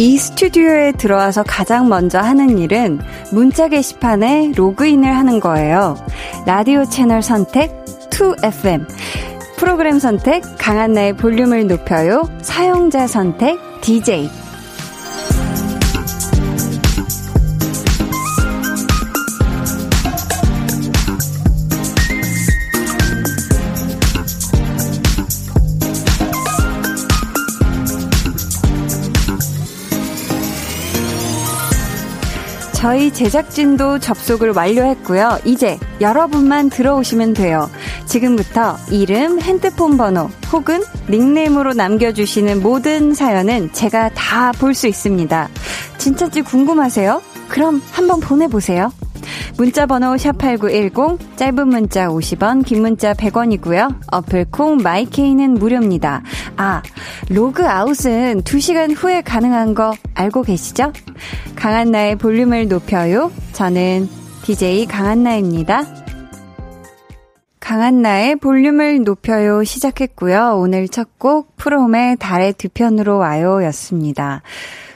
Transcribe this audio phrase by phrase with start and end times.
[0.00, 3.00] 이 스튜디오에 들어와서 가장 먼저 하는 일은
[3.32, 5.94] 문자 게시판에 로그인을 하는 거예요.
[6.46, 8.86] 라디오 채널 선택 2FM.
[9.60, 12.22] 프로그램 선택 강한나의 볼륨을 높여요.
[12.40, 14.30] 사용자 선택 DJ.
[32.72, 35.40] 저희 제작진도 접속을 완료했고요.
[35.44, 37.68] 이제 여러분만 들어오시면 돼요.
[38.10, 45.48] 지금부터 이름, 핸드폰 번호 혹은 닉네임으로 남겨주시는 모든 사연은 제가 다 볼 수 있습니다.
[45.96, 47.22] 진짜지 궁금하세요?
[47.48, 48.92] 그럼 한번 보내보세요.
[49.56, 53.94] 문자 번호 샵8910, 짧은 문자 50원, 긴 문자 100원이고요.
[54.10, 56.22] 어플 콩 마이케이는 무료입니다.
[56.56, 56.82] 아,
[57.28, 60.92] 로그아웃은 2시간 후에 가능한 거 알고 계시죠?
[61.54, 63.30] 강한나의 볼륨을 높여요.
[63.52, 64.08] 저는
[64.42, 65.99] DJ 강한나입니다.
[67.70, 70.56] 강한나의 볼륨을 높여요 시작했고요.
[70.56, 74.42] 오늘 첫 곡 프롬의 달의 뒤편으로 와요 였습니다.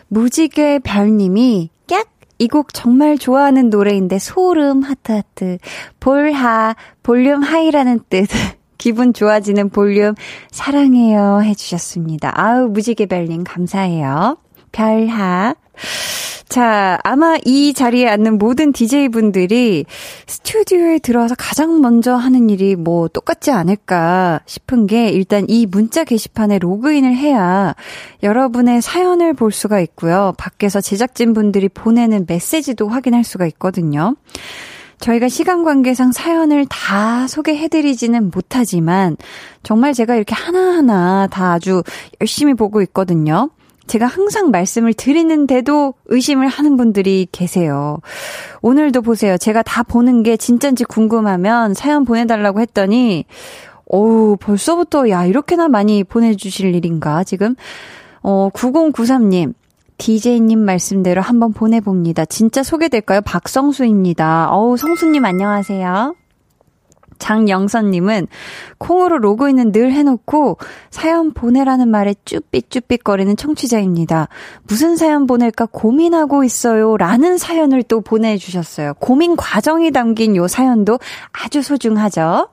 [0.09, 2.09] 무지개 별님이 꺅!
[2.41, 5.59] 이 곡 정말 좋아하는 노래인데 소름 하트하트
[6.01, 8.27] 볼하 볼륨 hi라는 뜻
[8.77, 10.17] 기분 좋아지는 볼륨
[10.51, 12.33] 사랑해요 해주셨습니다.
[12.35, 14.37] 아우 무지개 별님 감사해요.
[14.73, 15.55] 별하
[16.49, 19.87] 자, 아마 이 자리에 앉는 모든 DJ분들이
[20.27, 26.59] 스튜디오에 들어와서 가장 먼저 하는 일이 뭐 똑같지 않을까 싶은 게 일단 이 문자 게시판에
[26.59, 27.75] 로그인을 해야
[28.23, 30.35] 여러분의 사연을 볼 수가 있고요.
[30.39, 34.15] 밖에서 제작진분들이 보내는 메시지도 확인할 수가 있거든요.
[35.01, 39.17] 저희가 시간 관계상 사연을 다 소개해드리지는 못하지만
[39.63, 41.83] 정말 제가 이렇게 하나하나 다 아주
[42.21, 43.51] 열심히 보고 있거든요.
[43.87, 47.99] 제가 항상 말씀을 드리는데도 의심을 하는 분들이 계세요.
[48.63, 49.37] 오늘도 보세요.
[49.37, 53.25] 제가 다 보는 게 진짠지 궁금하면 사연 보내달라고 했더니,
[53.87, 57.55] 어우, 벌써부터, 야, 이렇게나 많이 보내주실 일인가, 지금?
[58.23, 59.55] 어, 9093님.
[59.99, 62.25] DJ님 말씀대로 한번 보내봅니다.
[62.25, 63.21] 진짜 소개될까요?
[63.21, 64.49] 박성수입니다.
[64.51, 66.17] 어우, 성수님 안녕하세요.
[67.19, 68.27] 장영선님은
[68.79, 70.59] 콩으로 로그인은 늘 해놓고
[70.91, 74.29] 사연 보내라는 말에 쭈삣쭈삣거리는 청취자입니다.
[74.67, 76.97] 무슨 사연 보낼까 고민하고 있어요.
[76.97, 78.95] 라는 사연을 또 보내주셨어요.
[78.95, 80.99] 고민 과정이 담긴 요 사연도
[81.33, 82.49] 아주 소중하죠.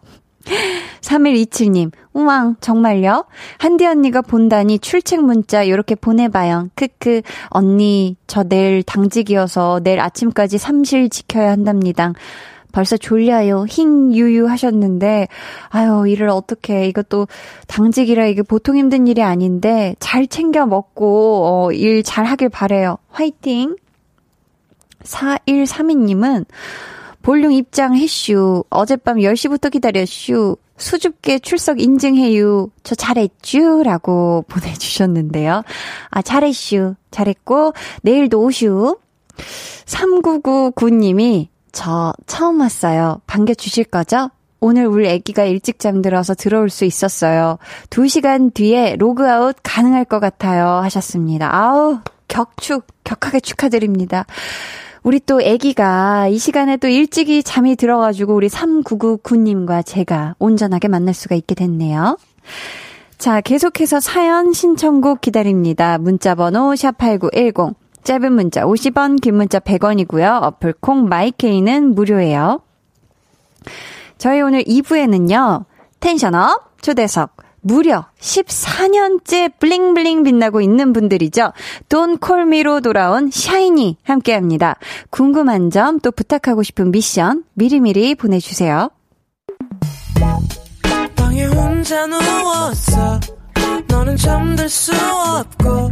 [1.01, 3.25] 3127님, 우왕, 정말요?
[3.57, 6.69] 한디 언니가 본다니 출첵 문자 요렇게 보내봐요.
[6.75, 12.13] 크크, 언니, 저 내일 당직이어서 내일 아침까지 삼실 지켜야 한답니다.
[12.71, 13.65] 벌써 졸려요.
[13.67, 15.27] 힝 유유 하셨는데
[15.69, 17.27] 아유 일을 어떻게 이것도
[17.67, 22.97] 당직이라 이게 보통 힘든 일이 아닌데 잘 챙겨 먹고 어, 일 잘 하길 바래요.
[23.09, 23.75] 화이팅.
[25.03, 26.45] 4132님은
[27.21, 28.63] 볼륨 입장 해슈.
[28.69, 30.57] 어젯밤 10시부터 기다렸슈.
[30.77, 32.69] 수줍게 출석 인증해요.
[32.83, 33.83] 저 잘했쥬.
[33.83, 35.63] 라고 보내주셨는데요.
[36.09, 36.95] 아, 잘했슈.
[37.11, 38.97] 잘했고, 내일도 오슈.
[39.85, 43.21] 3999님이 저 처음 왔어요.
[43.27, 44.29] 반겨주실 거죠?
[44.59, 47.57] 오늘 우리 애기가 일찍 잠들어서 들어올 수 있었어요.
[47.89, 50.67] 2시간 뒤에 로그아웃 가능할 것 같아요.
[50.83, 51.53] 하셨습니다.
[51.53, 54.25] 아우, 격축, 격하게 축하드립니다.
[55.03, 61.33] 우리 또 애기가 이 시간에 또 일찍이 잠이 들어가지고 우리 3999님과 제가 온전하게 만날 수가
[61.33, 62.17] 있게 됐네요.
[63.17, 65.97] 자, 계속해서 사연 신청곡 기다립니다.
[65.97, 67.75] 문자번호 샵8910.
[68.03, 70.41] 짧은 문자 50원, 긴 문자 100원이고요.
[70.43, 72.61] 어플 콩 마이케이는 무료예요.
[74.17, 75.65] 저희 오늘 2부에는요.
[75.99, 81.53] tension up 초대석 무려 14년째 bling bling 빛나고 있는 분들이죠.
[81.89, 84.77] Don't Call Me로 돌아온 샤이니 함께 합니다.
[85.11, 88.89] 궁금한 점 또 부탁하고 싶은 미션 미리미리 보내주세요.
[91.15, 93.19] 방에 혼자 누웠어.
[93.87, 95.91] 너는 잠들 수 없고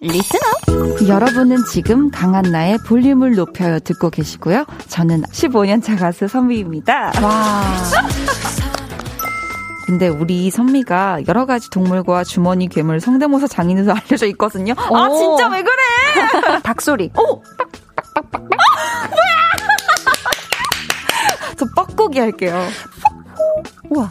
[0.00, 4.64] listener 여러분은 지금 강한나의 볼륨을 높여요 듣고 계시고요.
[4.88, 7.12] 저는 15년 차 가수 선미입니다.
[7.20, 7.62] 와.
[9.86, 14.74] 근데 우리 선미가 여러 가지 동물과 주머니 괴물 성대모사 장인으로 알려져 있거든요.
[14.76, 14.96] 아, 오.
[14.96, 16.60] 아 진짜 왜 그래?
[16.62, 17.10] 닭소리.
[17.16, 17.42] 오.
[18.30, 19.38] 뭐야?
[21.56, 22.68] 저 뻐꾸기 할게요.
[23.90, 24.10] 우와.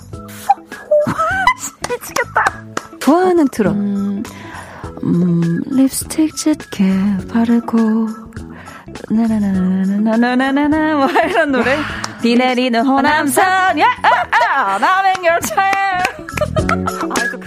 [1.90, 2.66] 미치겠다.
[3.00, 3.74] 좋아하는 트롯.
[3.76, 4.24] 음,
[5.04, 6.92] 음, 립스틱 짙게
[7.32, 8.08] 바르고
[9.10, 11.78] 나나나나나나나나나 뭐 이런 노래?
[12.22, 13.80] 비 내리는 호남선.
[13.80, 15.72] 야 아, 아, 남행열차에.
[16.70, 17.47] 아그 가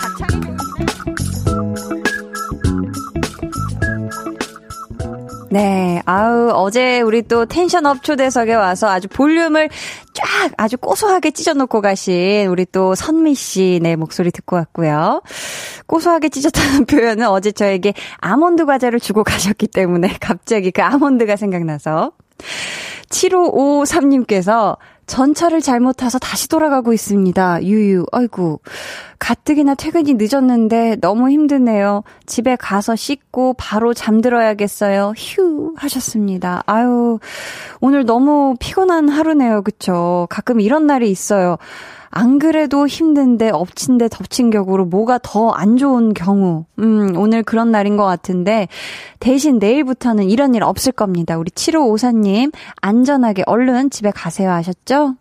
[5.53, 9.69] 네, 아우, 어제 우리 또 텐션업 초대석에 와서 아주 볼륨을
[10.15, 15.23] 쫙 아주 고소하게 찢어놓고 가신 우리 또 선미 씨, 네, 목소리 듣고 왔고요.
[15.87, 22.13] 고소하게 찢었다는 표현은 어제 저에게 아몬드 과자를 주고 가셨기 때문에 갑자기 그 아몬드가 생각나서.
[23.09, 24.77] 7553님께서
[25.11, 27.65] 전철을 잘못 타서 다시 돌아가고 있습니다.
[27.65, 28.61] 유유, 아이고.
[29.19, 32.05] 가뜩이나 퇴근이 늦었는데 너무 힘드네요.
[32.27, 35.15] 집에 가서 씻고 바로 잠들어야겠어요.
[35.17, 36.63] 휴, 하셨습니다.
[36.67, 37.19] 아유,
[37.81, 39.63] 오늘 너무 피곤한 하루네요.
[39.63, 40.29] 그쵸?
[40.31, 41.57] 가끔 이런 날이 있어요.
[42.11, 46.65] 안 그래도 힘든데 엎친 데 덮친 격으로 뭐가 더 안 좋은 경우.
[46.81, 48.69] 음, 오늘 그런 날인 것 같은데
[49.21, 51.39] 대신 내일부터는 이런 일 없을 겁니다.
[51.39, 55.15] 우리 7554님 안전하게 얼른 집에 가세요 하셨죠?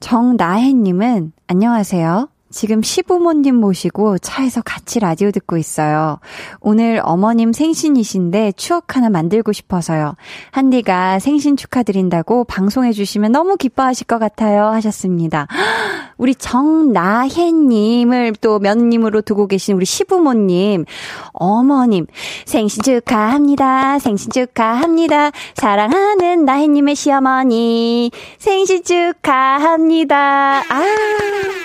[0.00, 2.28] 정나혜님은 안녕하세요.
[2.52, 6.18] 지금 시부모님 모시고 차에서 같이 라디오 듣고 있어요.
[6.60, 10.14] 오늘 어머님 생신이신데 추억 하나 만들고 싶어서요.
[10.50, 14.66] 한디가 생신 축하드린다고 방송해 주시면 너무 기뻐하실 것 같아요.
[14.66, 15.48] 하셨습니다.
[16.18, 20.84] 우리 정나혜님을 또 며느님으로 두고 계신 우리 시부모님,
[21.32, 22.06] 어머님,
[22.44, 23.98] 생신 축하합니다.
[23.98, 25.30] 생신 축하합니다.
[25.54, 30.62] 사랑하는 나혜님의 시어머니, 생신 축하합니다.
[30.68, 31.61] 아.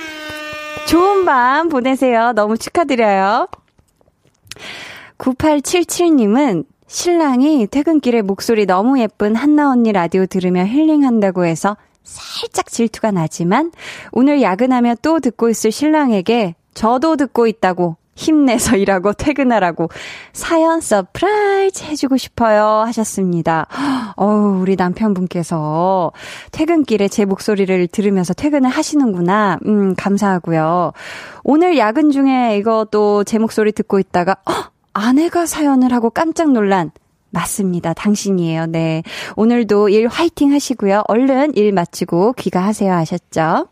[0.88, 2.32] 좋은 밤 보내세요.
[2.32, 3.50] 너무 축하드려요.
[5.18, 13.74] 9877님은 신랑이 퇴근길에 목소리 너무 예쁜 한나 언니 라디오 들으며 힐링한다고 해서 살짝 질투가 나지만
[14.14, 19.90] 오늘 야근하며 또 듣고 있을 신랑에게 저도 듣고 있다고 힘내서 일하고 퇴근하라고
[20.34, 23.68] 사연 surprise 해주고 싶어요 하셨습니다.
[24.18, 26.12] 어우, 우리 남편분께서
[26.52, 29.60] 퇴근길에 제 목소리를 들으면서 퇴근을 하시는구나.
[29.68, 30.92] 음, 감사하고요.
[31.44, 34.52] 오늘 야근 중에 이것도 제 목소리 듣고 있다가, 어,
[34.94, 36.92] 아내가 사연을 하고 깜짝 놀란
[37.30, 37.94] 맞습니다.
[37.94, 38.66] 당신이에요.
[38.66, 39.04] 네.
[39.36, 41.04] 오늘도 일 화이팅 하시고요.
[41.08, 43.68] 얼른 일 마치고 귀가하세요 하셨죠?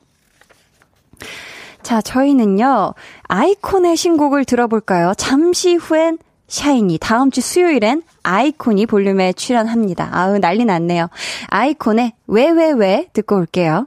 [1.85, 2.95] 자, 저희는요,
[3.27, 5.13] 아이콘의 신곡을 들어볼까요?
[5.17, 6.17] 잠시 후엔
[6.47, 6.97] 샤이니.
[6.97, 10.09] 다음 주 수요일엔 아이콘이 볼륨에 출연합니다.
[10.11, 11.09] 아우, 난리 났네요.
[11.49, 13.85] 아이콘의 왜, 왜, 왜 듣고 올게요.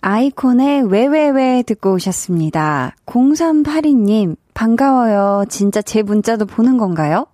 [0.00, 2.96] 아이콘의 왜, 왜, 왜 듣고 오셨습니다.
[3.06, 5.44] 0382님, 반가워요.
[5.48, 7.26] 진짜 제 문자도 보는 건가요?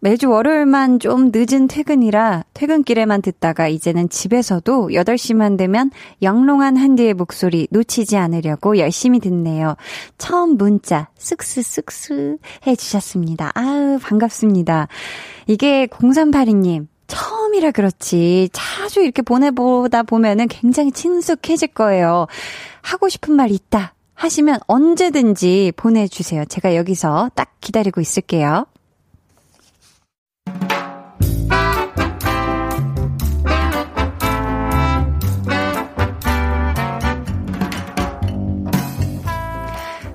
[0.00, 5.90] 매주 월요일만 좀 늦은 퇴근이라 퇴근길에만 듣다가 이제는 집에서도 8시만 되면
[6.22, 9.76] 영롱한 한디의 목소리 놓치지 않으려고 열심히 듣네요.
[10.18, 13.52] 처음 문자 쓱쓱쓱쓱 해주셨습니다.
[13.54, 14.88] 아우, 반갑습니다.
[15.46, 22.26] 이게 0382님, 처음이라 그렇지 자주 이렇게 보내보다 보면은 굉장히 친숙해질 거예요.
[22.82, 26.44] 하고 싶은 말 있다 하시면 언제든지 보내주세요.
[26.46, 28.66] 제가 여기서 딱 기다리고 있을게요.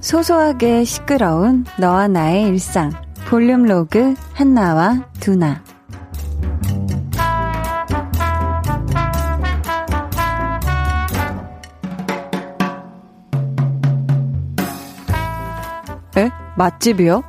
[0.09, 2.91] 소소하게 시끄러운 너와 나의 일상
[3.27, 5.61] 볼륨 로그 한나와 두나
[16.17, 16.31] 에?
[16.57, 17.21] 맛집이요?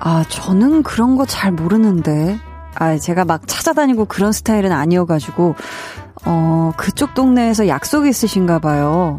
[0.00, 2.38] 아, 저는 그런 거 잘 모르는데.
[2.76, 5.54] 아, 제가 막 찾아다니고 그런 스타일은 아니어가지고,
[6.24, 9.18] 어, 그쪽 동네에서 약속 있으신가 봐요.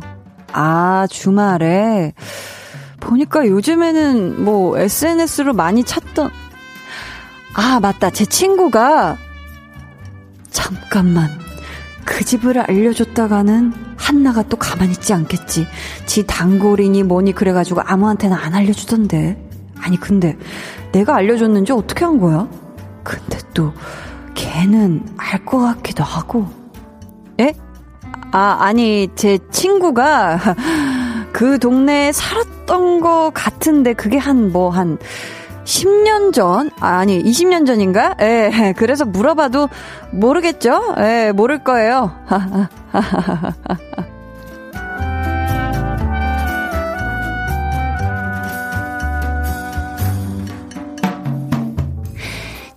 [0.52, 2.14] 아, 주말에.
[3.08, 6.30] 보니까 요즘에는 뭐 SNS로 많이 찾던
[7.56, 8.10] 아 맞다.
[8.12, 9.18] 제 친구가
[10.50, 11.30] 잠깐만.
[12.06, 15.68] 그 집을 알려줬다가는 한나가 또 가만히 있지 않겠지.
[16.06, 19.50] 지 단골이니 뭐니 그래가지고 아무한테나 안 알려주던데.
[19.80, 20.38] 아니 근데
[20.92, 22.48] 내가 알려줬는지 어떻게 한 거야?
[23.04, 23.74] 근데 또
[24.36, 26.48] 걔는 알 것 같기도 하고.
[27.40, 27.54] 에?
[28.32, 30.40] 아 아니 제 친구가
[31.38, 34.98] 그 동네에 살았던 것 같은데 그게 한 뭐 한
[35.66, 36.72] 10년 전?
[36.80, 38.16] 아니, 20년 전인가?
[38.22, 39.70] 예, 그래서 물어봐도
[40.12, 40.96] 모르겠죠?
[40.98, 42.12] 예, 모를 거예요.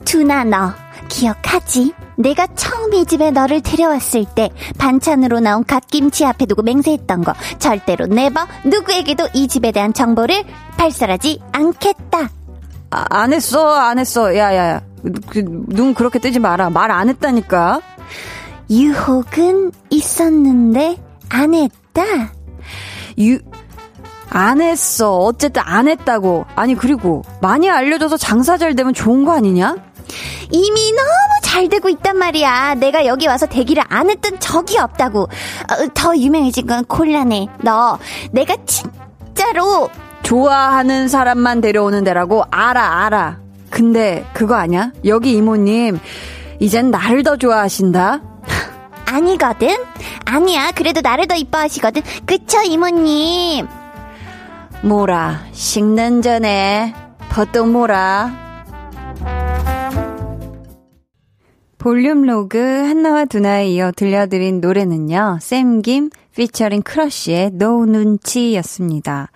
[0.05, 0.73] 두나 너
[1.09, 1.93] 기억하지?
[2.21, 8.07] 내가 처음 이 집에 너를 데려왔을 때 반찬으로 나온 갓김치 앞에 두고 맹세했던 거 절대로
[8.07, 10.45] 네버 누구에게도 이 집에 대한 정보를
[10.77, 12.29] 발설하지 않겠다.
[12.91, 14.37] 아, 안 했어, 안 했어.
[14.37, 14.81] 야, 야, 야.
[15.29, 16.71] 그, 눈 그렇게 뜨지 마라.
[16.71, 17.81] 말 안 했다니까.
[18.69, 20.97] 유혹은 있었는데
[21.29, 22.03] 안 했다.
[23.19, 23.39] 유,
[24.29, 25.17] 안 했어.
[25.19, 26.45] 어쨌든 안 했다고.
[26.55, 29.77] 아니, 그리고 많이 알려줘서 장사 잘 되면 좋은 거 아니냐?
[30.51, 31.09] 이미 너무
[31.43, 32.75] 잘 되고 있단 말이야.
[32.77, 35.23] 내가 여기 와서 대기를 안 했던 적이 없다고.
[35.23, 35.29] 어,
[35.95, 37.49] 더 유명해진 건 콜라네.
[37.63, 37.99] 너,
[38.33, 39.91] 내가 진짜로
[40.23, 43.39] 좋아하는 사람만 데려오는 데라고 알아, 알아.
[43.71, 44.93] 근데 그거 아니야?
[45.05, 45.99] 여기 이모님,
[46.59, 48.21] 이젠 나를 더 좋아하신다?
[49.07, 49.77] 아니거든?
[50.25, 50.73] 아니야.
[50.73, 52.03] 그래도 나를 더 이뻐하시거든.
[52.27, 53.67] 그쵸, 이모님?
[54.83, 56.95] 뭐라, 식는 전에,
[57.29, 58.50] 버떡 뭐라.
[61.81, 65.39] 볼륨 로그 한나와 두나에 이어 들려드린 노래는요.
[65.41, 69.31] 샘김 피처링 크러쉬의 no 눈치였습니다.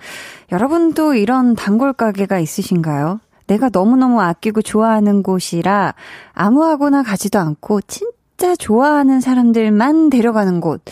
[0.53, 3.21] 여러분도 이런 단골 가게가 있으신가요?
[3.47, 5.95] 내가 너무너무 아끼고 좋아하는 곳이라
[6.35, 10.83] 아무하고나 가지도 않고 진짜 좋아하는 사람들만 데려가는 곳.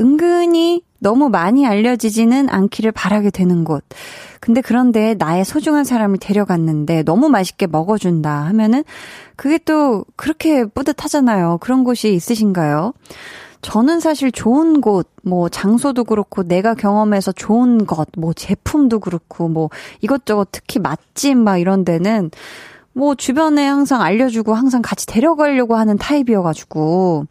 [0.00, 3.84] 은근히 너무 많이 알려지지는 않기를 바라게 되는 곳.
[4.40, 8.84] 근데 그런데 나의 소중한 사람을 데려갔는데 너무 맛있게 먹어준다 하면은
[9.36, 11.58] 그게 또 그렇게 뿌듯하잖아요.
[11.60, 12.92] 그런 곳이 있으신가요?
[13.60, 19.68] 저는 사실 좋은 곳, 뭐 장소도 그렇고 내가 경험해서 좋은 것, 뭐 제품도 그렇고 뭐
[20.00, 22.30] 이것저것 특히 맛집 막 이런 데는
[22.92, 27.26] 뭐 주변에 항상 알려주고 항상 같이 데려가려고 하는 타입이어가지고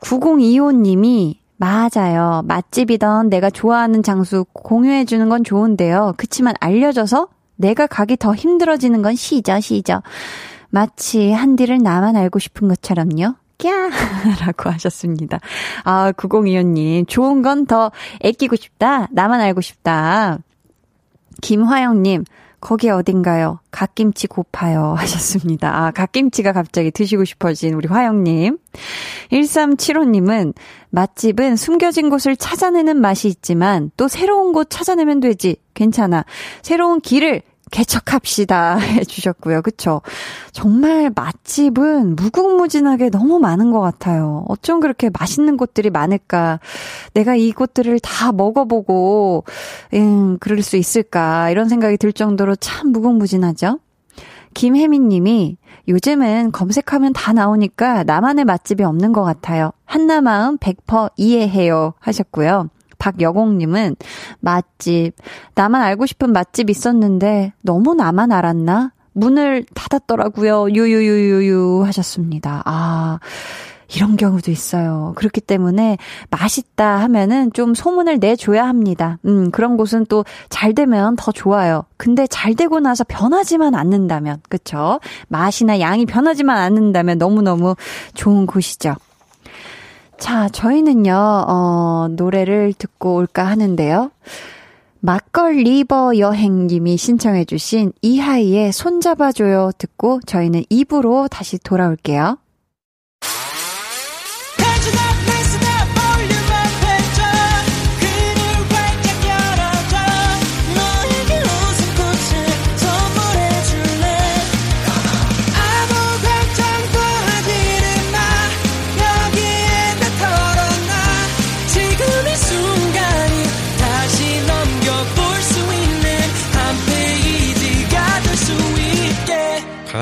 [0.00, 2.40] 9025님이 맞아요.
[2.46, 6.14] 맛집이던 내가 좋아하는 장소 공유해주는 건 좋은데요.
[6.16, 10.00] 그치만 알려줘서 내가 가기 더 힘들어지는 건 시죠, 시죠.
[10.70, 13.34] 마치 한디를 나만 알고 싶은 것처럼요.
[13.58, 13.68] 꺄!
[14.40, 15.38] 라고 하셨습니다.
[15.84, 17.06] 아, 9025님.
[17.06, 19.08] 좋은 건 더 애끼고 싶다.
[19.10, 20.38] 나만 알고 싶다.
[21.42, 22.24] 김화영님.
[22.60, 23.60] 거기 어딘가요?
[23.70, 24.94] 갓김치 고파요.
[24.98, 25.74] 하셨습니다.
[25.74, 28.58] 아, 갓김치가 갑자기 드시고 싶어진 우리 화영님.
[29.32, 30.54] 1375님은
[30.90, 35.56] 맛집은 숨겨진 곳을 찾아내는 맛이 있지만 또 새로운 곳 찾아내면 되지.
[35.74, 36.24] 괜찮아.
[36.62, 39.62] 새로운 길을 개척합시다 해주셨고요.
[39.62, 40.02] 그쵸?
[40.52, 44.44] 정말 맛집은 무궁무진하게 너무 많은 것 같아요.
[44.48, 46.60] 어쩜 그렇게 맛있는 곳들이 많을까?
[47.14, 49.44] 내가 이 곳들을 다 먹어보고,
[49.94, 51.50] 음, 그럴 수 있을까?
[51.50, 53.78] 이런 생각이 들 정도로 참 무궁무진하죠?
[54.54, 55.56] 김혜민 님이
[55.88, 59.72] 요즘은 검색하면 다 나오니까 나만의 맛집이 없는 것 같아요.
[59.84, 62.68] 한나 마음 100% 이해해요 하셨고요.
[63.00, 63.96] 박여공님은
[64.38, 65.12] 맛집.
[65.56, 68.92] 나만 알고 싶은 맛집 있었는데 너무 나만 알았나?
[69.12, 70.70] 문을 닫았더라고요.
[70.70, 72.62] 유유유유유 하셨습니다.
[72.64, 73.18] 아.
[73.92, 75.14] 이런 경우도 있어요.
[75.16, 75.98] 그렇기 때문에
[76.30, 79.18] 맛있다 하면은 좀 소문을 내줘야 합니다.
[79.24, 81.82] 음, 그런 곳은 또 잘 되면 더 좋아요.
[81.96, 85.00] 근데 잘 되고 나서 변하지만 않는다면, 그쵸?
[85.26, 87.74] 맛이나 양이 변하지만 않는다면 너무너무
[88.14, 88.94] 좋은 곳이죠.
[90.20, 91.14] 자, 저희는요,
[91.48, 94.10] 어, 노래를 듣고 올까 하는데요.
[95.00, 102.36] 막걸 리버 여행님이 신청해주신 이하이의 손잡아줘요 듣고 저희는 입으로 다시 돌아올게요.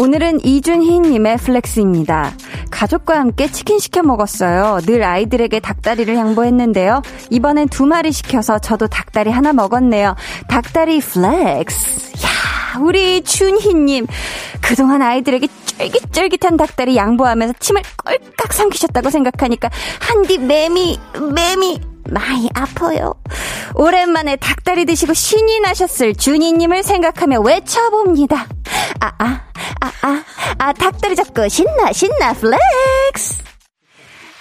[0.00, 2.32] 오늘은 이준희님의 flex입니다.
[2.70, 4.78] 가족과 함께 치킨 시켜 먹었어요.
[4.86, 7.02] 늘 아이들에게 닭다리를 양보했는데요.
[7.28, 10.16] 이번엔 두 마리 시켜서 저도 닭다리 하나 먹었네요.
[10.48, 12.12] 닭다리 flex.
[12.24, 14.06] 야, 우리 준희님.
[14.62, 20.98] 그동안 아이들에게 쫄깃쫄깃한 닭다리 양보하면서 침을 꼴깍 삼키셨다고 생각하니까 한디 맴이,
[21.34, 21.78] 맴이,
[22.10, 23.14] 많이 아파요.
[23.74, 28.46] 오랜만에 닭다리 드시고 신이 나셨을 준희님을 생각하며 외쳐봅니다.
[29.00, 29.40] 아, 아,
[29.80, 30.24] 아, 아,
[30.58, 33.50] 아, 닭다리 잡고 신나, 신나, flex!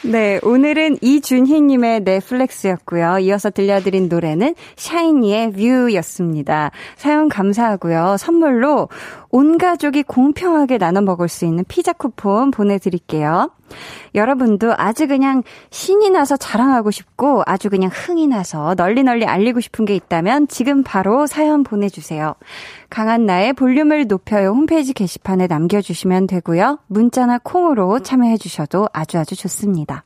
[0.01, 3.19] 네, 오늘은 이준희님의 네 flex였고요.
[3.19, 6.71] 이어서 들려드린 노래는 샤이니의 View였습니다.
[6.95, 8.15] 사연 감사하고요.
[8.17, 8.87] 선물로
[9.31, 13.51] 온 가족이 공평하게 나눠 먹을 수 있는 피자 쿠폰 보내드릴게요.
[14.15, 19.85] 여러분도 아주 그냥 신이 나서 자랑하고 싶고 아주 그냥 흥이 나서 널리 널리 알리고 싶은
[19.85, 22.33] 게 있다면 지금 바로 사연 보내주세요.
[22.89, 26.79] 강한 나의 볼륨을 높여요 홈페이지 게시판에 남겨주시면 되고요.
[26.87, 30.03] 문자나 콩으로 참여해주셔도 아주 아주 좋습니다.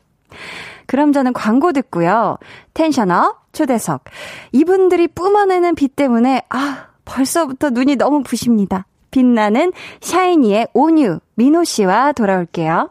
[0.86, 2.38] 그럼 저는 광고 듣고요.
[2.74, 4.04] 텐션업 초대석.
[4.52, 8.86] 이분들이 뿜어내는 빛 때문에 아 벌써부터 눈이 너무 부십니다.
[9.14, 12.90] 빛나는 샤이니의 온유 민호 씨와 돌아올게요.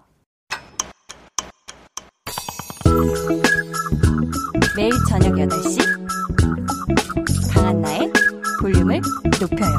[4.76, 5.78] 매일 저녁 8시
[7.52, 8.12] 강한나의
[8.60, 9.00] 볼륨을
[9.40, 9.76] 높여요.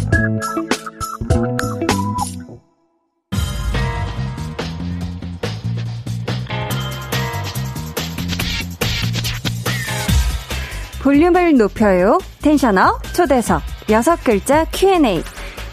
[11.01, 12.17] 볼륨을 높여요.
[12.41, 15.21] 텐션업 초대석 여섯 글자 Q&A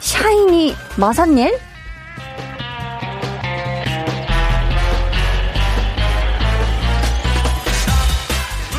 [0.00, 1.58] 샤이니 머선일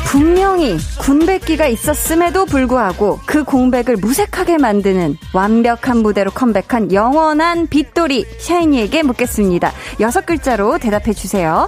[0.04, 9.72] 분명히 군백기가 있었음에도 불구하고 그 공백을 무색하게 만드는 완벽한 무대로 컴백한 영원한 빗돌이 샤이니에게 묻겠습니다.
[10.00, 11.66] 여섯 글자로 대답해 주세요.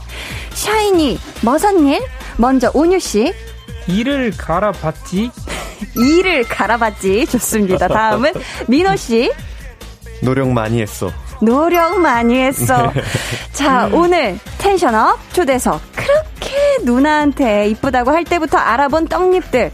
[0.51, 2.03] 샤이니, 머선 일?
[2.37, 3.33] 먼저 온유 씨.
[3.87, 5.31] 이를 갈아봤지.
[5.97, 7.27] 이를 갈아봤지.
[7.27, 7.89] 좋습니다.
[7.89, 8.33] 다음은
[8.67, 9.33] 민호 씨.
[10.21, 11.13] 노력 많이 했어.
[11.41, 12.93] 노력 많이 했어.
[12.93, 13.03] 네.
[13.53, 15.81] 자, 오늘 텐션업 초대석.
[15.95, 16.55] 그렇게
[16.85, 19.71] 누나한테 이쁘다고 할 때부터 알아본 떡잎들.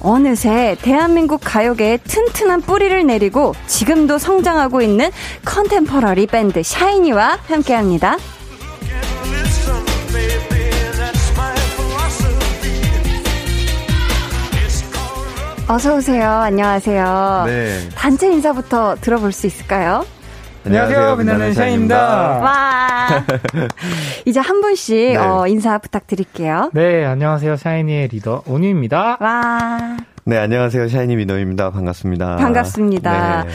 [0.00, 5.10] 어느새 대한민국 가요계에 튼튼한 뿌리를 내리고 지금도 성장하고 있는
[5.44, 8.16] 컨템퍼러리 밴드 샤이니와 함께 합니다.
[15.68, 16.28] 어서 오세요.
[16.28, 17.44] 안녕하세요.
[17.46, 17.88] 네.
[17.94, 20.04] 단체 인사부터 들어볼 수 있을까요?
[20.66, 21.16] 안녕하세요.
[21.16, 22.38] 빛나는 샤이니입니다.
[22.38, 23.08] 와.
[24.26, 25.16] 이제 한 분씩 네.
[25.16, 26.70] 어, 인사 부탁드릴게요.
[26.72, 27.56] 네, 안녕하세요.
[27.56, 29.18] 샤이니의 리더 온유입니다.
[29.20, 29.96] 와.
[30.24, 30.88] 네, 안녕하세요.
[30.88, 31.70] 샤이니 민호입니다.
[31.70, 32.36] 반갑습니다.
[32.36, 33.44] 반갑습니다.
[33.44, 33.50] 네.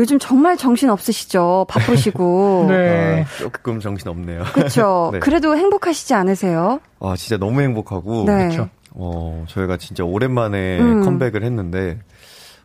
[0.00, 1.66] 요즘 정말 정신 없으시죠?
[1.68, 2.66] 바쁘시고.
[2.70, 3.24] 네.
[3.24, 4.42] 아, 조금 정신 없네요.
[4.52, 5.10] 그렇죠.
[5.14, 5.20] 네.
[5.20, 6.80] 그래도 행복하시지 않으세요?
[7.00, 8.24] 아, 진짜 너무 행복하고.
[8.26, 8.48] 네.
[8.48, 8.68] 그쵸.
[8.92, 11.04] 어, 저희가 진짜 오랜만에 음.
[11.04, 11.98] 컴백을 했는데,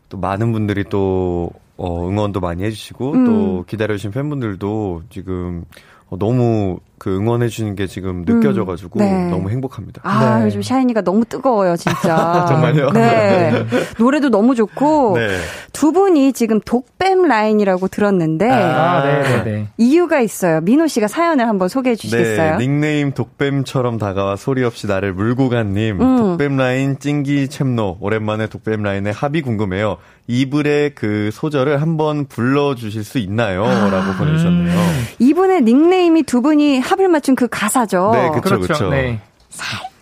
[0.09, 3.25] 또 많은 분들이 또, 어, 응원도 많이 해주시고, 음.
[3.25, 5.65] 또 기다려주신 팬분들도 지금
[6.13, 9.29] 어, 너무 그 응원해 주는 게 지금 느껴져가지고, 네.
[9.29, 9.99] 너무 행복합니다.
[10.05, 10.45] 아, 네.
[10.45, 12.45] 요즘 샤이니가 너무 뜨거워요, 진짜.
[12.47, 12.91] 정말요?
[12.91, 13.65] 네.
[13.99, 15.17] 노래도 너무 좋고.
[15.17, 15.27] 네.
[15.73, 18.49] 두 분이 지금 독뱀 라인이라고 들었는데.
[18.49, 19.67] 아, 네네네.
[19.77, 20.61] 이유가 있어요.
[20.61, 22.57] 민호 씨가 사연을 한번 소개해 주시겠어요?
[22.57, 25.99] 네, 닉네임 독뱀처럼 다가와 소리 없이 나를 물고 간님.
[25.99, 26.17] 음.
[26.17, 27.97] 독뱀 라인 찡기 챔노.
[27.99, 29.97] 오랜만에 독뱀 라인의 합이 궁금해요.
[30.27, 33.65] 이불의 그 소절을 한번 불러주실 수 있나요?
[33.65, 33.89] 아.
[33.89, 34.73] 라고 보내주셨네요.
[35.19, 38.11] 이분의 닉네임이 두 분이 합을 맞춘 그 가사죠.
[38.13, 38.73] 네, 그쵸, 그렇죠.
[38.73, 38.89] 그쵸.
[38.89, 39.19] 네.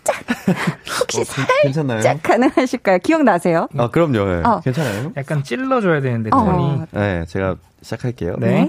[1.00, 1.24] 혹시 어,
[1.62, 2.02] 괜찮나요?
[2.02, 2.98] 살짝 가능하실까요?
[2.98, 3.68] 기억나세요?
[3.78, 4.24] 아, 그럼요.
[4.24, 4.42] 네.
[4.44, 4.60] 어.
[4.60, 5.12] 괜찮아요?
[5.16, 6.44] 약간 찔러줘야 되는데, 어.
[6.44, 6.80] 톤이.
[6.90, 8.36] 네, 제가 시작할게요.
[8.38, 8.68] 네.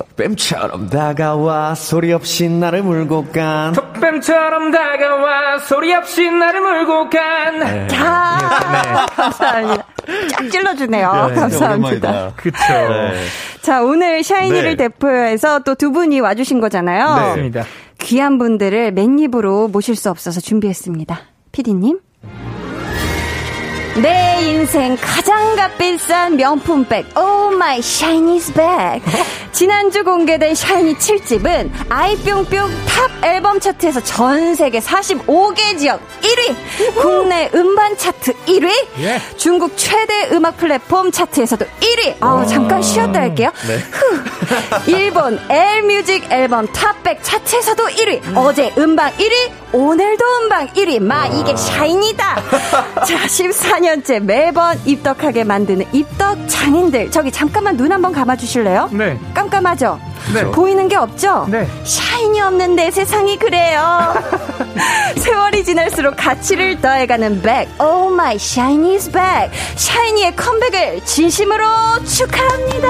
[0.00, 3.74] 독뱀처럼 다가와 소리 없이 나를 물고 간.
[3.74, 7.58] 톡뱀처럼 다가와 소리 없이 나를 물고 간.
[7.58, 7.88] 네.
[7.98, 9.86] 아, 감사합니다.
[10.30, 11.26] 쫙 찔러주네요.
[11.28, 12.32] 네, 감사합니다.
[12.36, 12.56] 그쵸.
[12.68, 13.24] 네.
[13.60, 14.88] 자, 오늘 샤이니를 네.
[14.88, 17.04] 대표해서 또 두 분이 와주신 거잖아요.
[17.16, 17.20] 네.
[17.20, 17.64] 맞습니다.
[17.98, 21.20] 귀한 분들을 맨입으로 모실 수 없어서 준비했습니다.
[21.52, 21.98] 피디님.
[24.02, 29.02] 내 인생 가장 값비싼 명품백, Oh My SHINee's Back.
[29.60, 37.94] 지난주 공개된 샤이니 7집은 아이뿅뿅 탑 앨범 차트에서 전 세계 45개 지역 1위, 국내 음반
[37.94, 38.70] 차트 1위,
[39.00, 39.20] 예.
[39.36, 42.16] 중국 최대 음악 플랫폼 차트에서도 1위.
[42.20, 43.52] 아 잠깐 쉬었다 할게요.
[43.92, 44.90] 후.
[44.90, 48.36] 일본 엘뮤직 앨범 탑백 차트에서도 1위.
[48.36, 51.02] 어제 음방 1위, 오늘도 음방 1위.
[51.02, 52.42] 마 이게 샤이니다.
[53.04, 57.10] 자, 14년째 매번 입덕하게 만드는 입덕 장인들.
[57.10, 58.88] 저기 잠깐만 눈 한번 감아 주실래요?
[58.92, 59.18] 네.
[59.34, 60.00] 깜 깜하죠?
[60.32, 60.44] 네.
[60.44, 61.46] 보이는 게 없죠?
[61.50, 61.66] 네.
[61.84, 64.14] 샤이니 없는 내 세상이 그래요.
[65.18, 67.68] 세월이 지날수록 가치를 더해가는 백.
[67.80, 69.50] Oh my SHINee's Back.
[69.76, 71.64] 샤이니의 컴백을 진심으로
[72.04, 72.88] 축하합니다.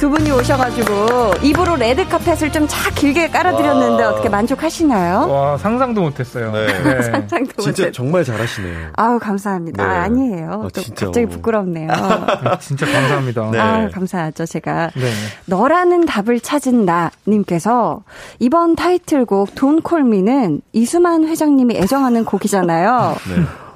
[0.00, 4.10] 아, 두 분이 오셔가지고 입으로 레드 카펫을 좀 쫙 길게 깔아드렸는데 와.
[4.10, 5.28] 어떻게 만족하시나요?
[5.28, 6.52] 와, 상상도 못했어요.
[6.52, 7.02] 네.
[7.02, 7.92] 상상도 진짜 못해.
[7.92, 8.90] 정말 잘하시네요.
[8.96, 9.84] 아우 감사합니다.
[9.86, 9.92] 네.
[9.92, 10.62] 아, 아니에요.
[10.64, 11.06] 아, 또 진짜.
[11.06, 11.88] 갑자기 부끄럽네요.
[11.88, 13.50] 네, 진짜 감사합니다.
[13.50, 13.58] 네.
[13.58, 14.90] 아 감사하죠 제가.
[14.94, 15.10] 네.
[15.46, 18.02] 너라는 답을 찾은 나님께서
[18.38, 23.16] 이번 타이틀곡 돈 콜미는 이수만 회장님이 애정하는 곡이잖아요.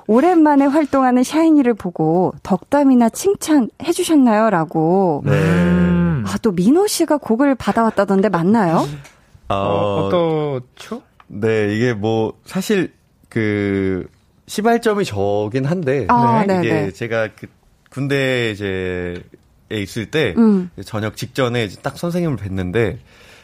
[0.07, 0.15] 네.
[0.15, 4.51] 오랜만에 활동하는 샤이니를 보고 덕담이나 칭찬해 주셨나요?
[4.51, 5.23] 라고.
[5.25, 5.33] 네.
[5.33, 6.25] 음.
[6.27, 8.87] 아, 또 민호 씨가 곡을 받아왔다던데 맞나요?
[9.49, 11.03] 아, 어, 어떠죠?
[11.27, 12.93] 네, 이게 뭐, 사실,
[13.29, 14.09] 그,
[14.47, 16.91] 시발점이 저긴 한데, 아, 네, 이게 네.
[16.91, 17.47] 제가 그,
[17.91, 19.23] 군대 이제,
[19.71, 20.71] 에 있을 때, 음.
[20.85, 22.99] 저녁 직전에 이제 딱 선생님을 뵀는데,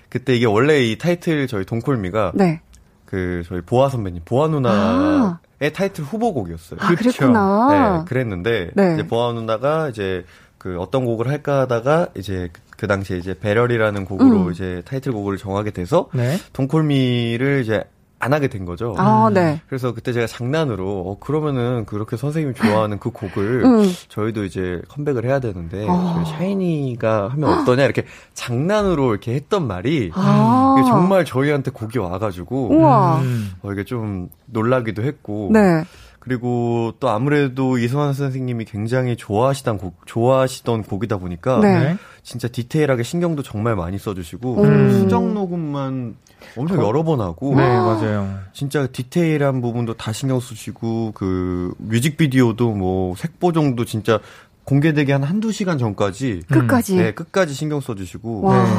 [0.08, 2.60] 그때 이게 원래 이 타이틀 저희 동콜미가, 네.
[3.04, 5.34] 그, 저희 보아 선배님, 보아 누나의
[5.68, 6.80] 타이틀 후보곡이었어요.
[6.80, 7.10] 아, 그쵸.
[7.10, 7.98] 그랬구나.
[7.98, 8.94] 네, 그랬는데, 네.
[8.94, 10.24] 이제 보아 누나가 이제,
[10.56, 14.52] 그 어떤 곡을 할까 하다가, 이제 그, 그 당시에 이제 배럴이라는 곡으로 음.
[14.52, 16.38] 이제 타이틀곡을 정하게 돼서, 네.
[16.54, 17.84] 동콜미를 이제
[18.20, 18.94] 안 하게 된 거죠.
[18.98, 19.60] 아, 네.
[19.66, 23.92] 그래서 그때 제가 장난으로 어 그러면은 그렇게 선생님이 좋아하는 그 곡을 음.
[24.08, 26.22] 저희도 이제 컴백을 해야 되는데 어.
[26.26, 28.04] 샤이니가 하면 어떠냐 이렇게
[28.34, 30.76] 장난으로 이렇게 했던 말이 아.
[30.78, 32.70] 이게 정말 저희한테 곡이 와가지고.
[32.70, 33.50] 음.
[33.62, 35.84] 어, 이게 좀 놀라기도 했고 네.
[36.18, 41.78] 그리고 또 아무래도 이승환 선생님이 굉장히 좋아하시던 곡 좋아하시던 곡이다 보니까 네.
[41.78, 41.96] 네.
[42.22, 44.90] 진짜 디테일하게 신경도 정말 많이 써주시고 음.
[44.90, 46.16] 수정 녹음만
[46.56, 48.28] 엄청 여러 번 하고 네, 맞아요.
[48.52, 54.18] 진짜 디테일한 부분도 다 신경 쓰시고 그 뮤직비디오도 뭐 색보정도 진짜
[54.64, 56.96] 공개되기 한 한두 시간 전까지 끝까지.
[56.96, 58.64] 네, 끝까지 신경 써주시고 와.
[58.64, 58.70] 네.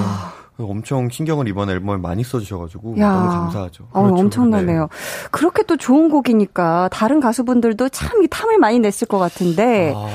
[0.63, 3.09] 엄청 신경을 이번 앨범에 많이 써주셔가지고 야.
[3.11, 3.87] 너무 감사하죠.
[3.91, 4.21] 어, 그렇죠.
[4.21, 4.89] 엄청나네요.
[5.31, 10.07] 그렇게 또 좋은 곡이니까 다른 가수분들도 참 이 탐을 많이 냈을 것 같은데 아,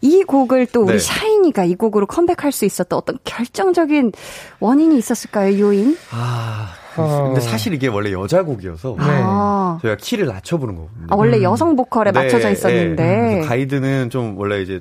[0.00, 0.98] 이 곡을 또 우리 네.
[0.98, 4.10] 샤이니가 이 곡으로 컴백할 수 있었던 어떤 결정적인
[4.58, 5.96] 원인이 있었을까요, 요인?
[6.10, 6.83] 아, 어.
[6.96, 9.04] 근데 사실 이게 원래 여자 곡이어서 네.
[9.08, 11.06] 아, 저희가 키를 낮춰 부른 거거든요.
[11.10, 11.42] 아, 원래 음.
[11.42, 12.52] 여성 보컬에 네, 맞춰져 네.
[12.52, 13.04] 있었는데.
[13.04, 14.80] 그래서 가이드는 좀 원래 이제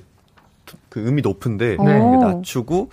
[0.90, 2.00] 그 음이 높은데 네.
[2.18, 2.90] 낮추고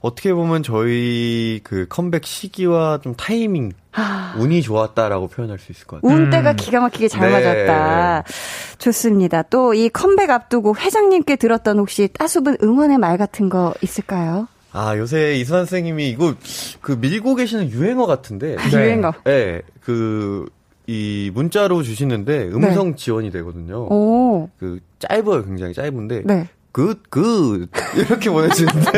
[0.00, 6.00] 어떻게 보면 저희 그 컴백 시기와 좀 타이밍 아, 운이 좋았다라고 표현할 수 있을 것
[6.00, 6.16] 같아요.
[6.16, 6.56] 운 때가 음.
[6.56, 7.40] 기가 막히게 잘 네.
[7.40, 8.24] 맞았다.
[8.78, 9.42] 좋습니다.
[9.42, 14.46] 또 이 컴백 앞두고 회장님께 들었던 혹시 따수분 응원의 말 같은 거 있을까요?
[14.72, 16.34] 아 요새 이수환 선생님이 이거
[16.80, 18.76] 그 밀고 계시는 유행어 같은데, 아, 네.
[18.76, 19.12] 유행어.
[19.24, 20.46] 네, 그
[20.90, 23.80] 이 문자로 주시는데 음성 지원이 되거든요.
[23.82, 23.88] 네.
[23.90, 26.22] 오, 그 짧아요, 굉장히 짧은데.
[26.24, 26.48] 네.
[26.72, 27.68] good, good.
[27.94, 28.90] 이렇게 보내주는데.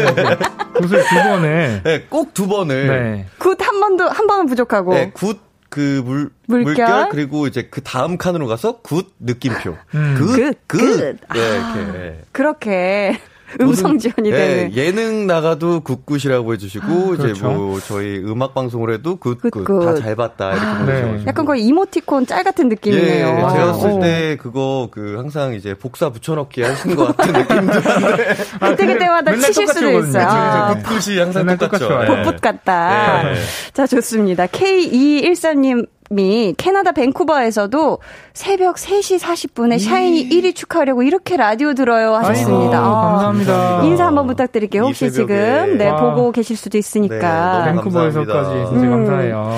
[0.74, 1.82] good을 두 번에.
[1.82, 2.86] 네, 꼭 두 번을.
[2.86, 3.26] 네.
[3.38, 4.94] good 한 번도, 한 번은 부족하고.
[4.94, 6.64] 네, good, 그 물, 물결?
[6.74, 7.08] 물결?
[7.10, 9.76] 그리고 이제 그 다음 칸으로 가서 good, 느낌표.
[9.96, 10.14] 음.
[10.16, 10.78] good, good, good.
[10.78, 11.18] good.
[11.26, 11.34] 아.
[11.34, 11.92] 네, 이렇게.
[11.98, 12.20] 네.
[12.30, 13.20] 그렇게
[13.60, 14.74] 음성 지원이 네, 되는.
[14.76, 17.50] 예능 나가도 good good이라고 해주시고, 이제 그렇죠.
[17.50, 19.50] 뭐, 저희 음악 방송을 해도 good good.
[19.50, 19.84] good good.
[19.84, 20.52] 다 잘 봤다.
[20.52, 21.28] 이렇게 보내주셔가지고.
[21.28, 23.26] 약간 거의 이모티콘 짤 같은 느낌이네요.
[23.26, 23.34] 예.
[23.40, 24.00] 제가 봤을 어.
[24.00, 28.34] 때 그거 그 항상 이제 복사 붙여넣기 하시는 것 같은 느낌도 한데.
[28.60, 30.06] 그때 그때마다 맨날 치실 똑같이 수도.
[30.06, 30.26] 있어요.
[30.28, 32.00] 아, 굿굿이 항상 똑같죠.
[32.02, 32.06] 예.
[32.06, 33.22] 복붙 같다.
[33.24, 33.34] 네.
[33.72, 34.46] 자, 좋습니다.
[34.46, 35.86] K2213님.
[36.18, 37.98] 이 캐나다 밴쿠버에서도
[38.32, 42.78] 새벽 3시 40분에 샤이니 1위 축하하려고 이렇게 라디오 들어요 하셨습니다.
[42.78, 43.82] 아이고, 아, 감사합니다.
[43.84, 44.82] 인사 한번 부탁드릴게요.
[44.82, 45.12] 이 혹시.
[45.12, 46.12] 지금 네, 와.
[46.14, 47.64] 보고 계실 수도 있으니까.
[47.64, 48.70] 네, 밴쿠버에서까지.
[48.70, 48.90] 진짜 음.
[48.90, 49.56] 감사해요.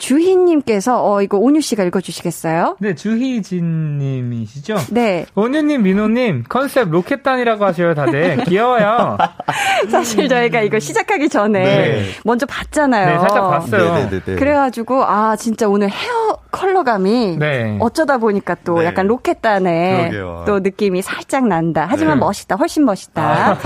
[0.00, 2.76] 주희님께서 어 이거 온유 씨가 읽어주시겠어요?
[2.80, 4.76] 네, 주희진님이시죠?
[4.90, 8.44] 네, 원유님, 민호님, 컨셉 로켓단이라고 하셔요, 다들.
[8.48, 9.18] 귀여워요.
[9.90, 12.04] 사실 저희가 이거 시작하기 전에 네.
[12.24, 13.06] 먼저 봤잖아요.
[13.12, 13.94] 네, 살짝 봤어요.
[13.94, 14.36] 네네네.
[14.38, 17.76] 그래가지고 아 진짜 오늘 헤어 컬러감이 네.
[17.80, 18.86] 어쩌다 보니까 또 네.
[18.86, 20.44] 약간 로켓단의 그러게요.
[20.46, 21.86] 또 느낌이 살짝 난다.
[21.88, 22.20] 하지만 네.
[22.20, 23.58] 멋있다, 훨씬 멋있다.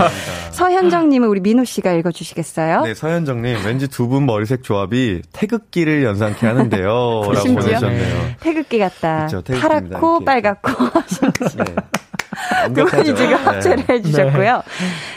[0.51, 2.81] 서현정님은 우리 민호 씨가 읽어주시겠어요?
[2.81, 6.85] 네, 서현정님, 왠지 두 분 머리색 조합이 태극기를 연상 케 하는데요.
[6.87, 7.61] 라고 심지어?
[7.79, 8.15] 보내주셨네요.
[8.39, 9.27] 태극기 같다.
[9.27, 10.25] 태극기입니다, 파랗고 이렇게.
[10.25, 10.71] 빨갛고
[11.57, 12.73] 네.
[12.73, 12.85] 두.
[12.85, 13.93] 분이 지금 합체를 네.
[13.93, 14.63] 해주셨고요.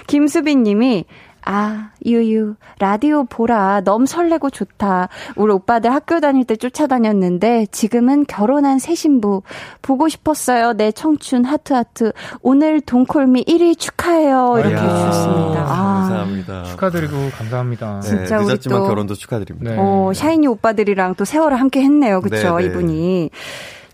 [0.07, 1.05] 김수빈 님이
[1.51, 3.81] 아, 유유, 라디오 보라.
[3.81, 5.09] 너무 설레고 좋다.
[5.35, 9.41] 우리 오빠들 학교 다닐 때 쫓아다녔는데, 지금은 결혼한 새 신부.
[9.81, 10.75] 보고 싶었어요.
[10.75, 12.13] 내 청춘, 하트하트.
[12.43, 14.57] 오늘 동콜미 1위 축하해요.
[14.59, 15.65] 이렇게 해주셨습니다.
[15.67, 16.65] 아, 감사합니다.
[16.65, 18.01] 축하드리고 감사합니다.
[18.03, 19.71] 네, 진짜 우리 늦었지만 또- 결혼도 축하드립니다.
[19.73, 19.77] 네.
[19.79, 22.21] 어, 샤이니 오빠들이랑 또 세월을 함께 했네요.
[22.21, 22.57] 그쵸?
[22.57, 22.71] 네, 네.
[22.71, 23.31] 이분이.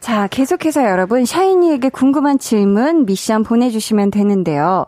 [0.01, 4.85] 자, 계속해서 여러분, 샤이니에게 궁금한 질문, 미션 보내주시면 되는데요.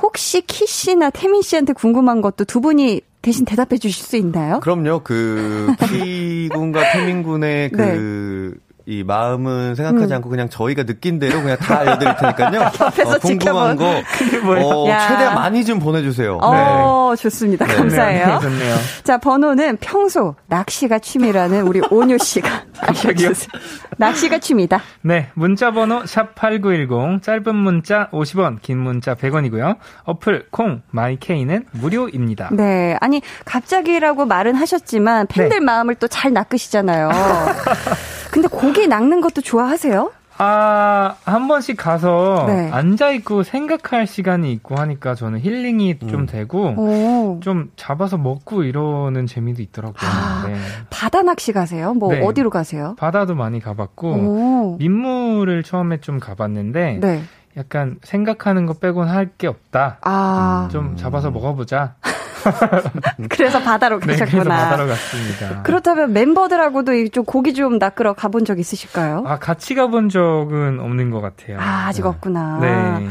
[0.00, 4.60] 혹시 키 씨나 태민 씨한테 궁금한 것도 두 분이 대신 대답해 주실 수 있나요?
[4.60, 5.00] 그럼요.
[5.02, 8.60] 그, 키군과 태민 군의 그, 네.
[8.90, 10.16] 이 마음은 생각하지 음.
[10.16, 12.60] 않고 그냥 저희가 느낀 대로 그냥 다 알려드릴 테니까요.
[12.80, 15.08] 옆에서 어, 궁금한 거 어, 야.
[15.08, 16.38] 최대한 많이 좀 보내주세요.
[16.42, 17.66] 어, 좋습니다.
[17.66, 17.74] 네.
[17.74, 18.26] 감사해요.
[18.26, 18.76] 네, 좋네요.
[19.04, 22.64] 자, 번호는 평소 낚시가 취미라는 우리 오뉴 씨가?
[22.80, 23.48] 알려주세요.
[23.96, 24.80] 낚시가 취미다.
[25.02, 29.76] 네, 문자 번호 샵 8910 짧은 문자 50원, 긴 문자 100원이고요.
[30.04, 32.48] 어플 콩 마이케이는 무료입니다.
[32.52, 32.96] 네.
[33.00, 35.64] 아니, 갑자기라고 말은 하셨지만 팬들 네.
[35.64, 37.08] 마음을 또 잘 낚으시잖아요.
[38.32, 40.10] 근데 고기 낚는 것도 좋아하세요?
[40.38, 42.70] 아, 한 번씩 가서 네.
[42.72, 47.40] 앉아 있고 생각할 시간이 있고 하니까 저는 힐링이 좀 되고 오.
[47.40, 50.08] 좀 잡아서 먹고 이러는 재미도 있더라고요.
[50.10, 50.46] 아.
[50.48, 50.54] 네.
[50.88, 51.92] 바다 낚시 가세요?
[51.92, 52.24] 뭐 네.
[52.24, 52.94] 어디로 가세요?
[52.98, 54.76] 바다도 많이 가봤고 오.
[54.78, 57.22] 민물을 처음에 좀 가봤는데 네.
[57.58, 59.98] 약간 생각하는 거 빼곤 할 게 없다.
[60.02, 61.96] 아, 좀 잡아서 먹어보자.
[63.28, 64.56] 그래서 바다로 네, 그래서 가셨구나.
[64.56, 65.62] 바다로 갔습니다.
[65.62, 69.24] 그렇다면 멤버들하고도 이좀 고기 좀 낚으러 가본 적 있으실까요?
[69.26, 71.58] 아, 같이 가본 적은 없는 것 같아요.
[71.60, 72.58] 아, 아직 없구나.
[72.60, 73.08] 네.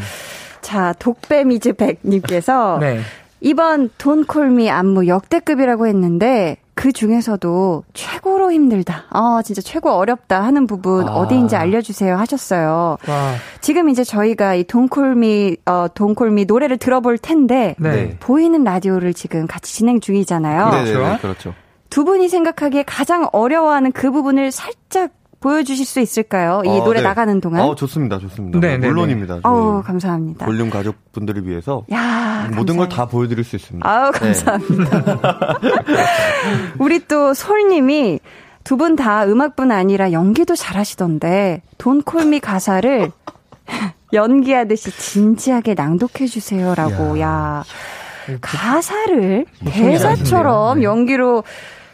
[0.61, 3.01] 자, 독배미즈 백님께서 네.
[3.41, 9.03] 이번 돈콜미 안무 역대급이라고 했는데 그 중에서도 최고로 힘들다.
[9.09, 11.11] 아, 진짜 최고 어렵다 하는 부분 아.
[11.11, 12.95] 어디인지 알려주세요 하셨어요.
[13.05, 17.91] 와, 지금 이제 저희가 이 돈콜미, 어, 돈콜미 노래를 들어볼 텐데 네.
[17.91, 18.17] 네.
[18.21, 20.69] 보이는 라디오를 지금 같이 진행 중이잖아요.
[20.69, 21.21] 네, 네, 네, 그렇죠.
[21.21, 21.53] 그렇죠.
[21.89, 26.61] 두 분이 생각하기에 가장 어려워하는 그 부분을 살짝 보여주실 수 있을까요?
[26.65, 27.07] 이 어, 노래 네.
[27.07, 27.61] 나가는 동안.
[27.61, 28.59] 어, 좋습니다, 좋습니다.
[28.59, 29.39] 네, 네, 물론입니다.
[29.41, 30.45] 저희 감사합니다.
[30.45, 32.89] 볼륨 가족분들을 위해서 야, 모든 걸.
[32.89, 33.89] 다 보여드릴 수 있습니다.
[33.89, 34.19] 아우, 네.
[34.19, 35.59] 감사합니다.
[36.79, 38.19] 우리 또 솔님이
[38.65, 43.11] 두 분 다 음악뿐 아니라 연기도 잘하시던데, Don't Call Me 가사를
[44.13, 47.63] 연기하듯이 진지하게 낭독해 주세요라고, 야.
[48.41, 50.79] 가사를 대사처럼.
[50.79, 50.83] 네.
[50.83, 51.43] 연기로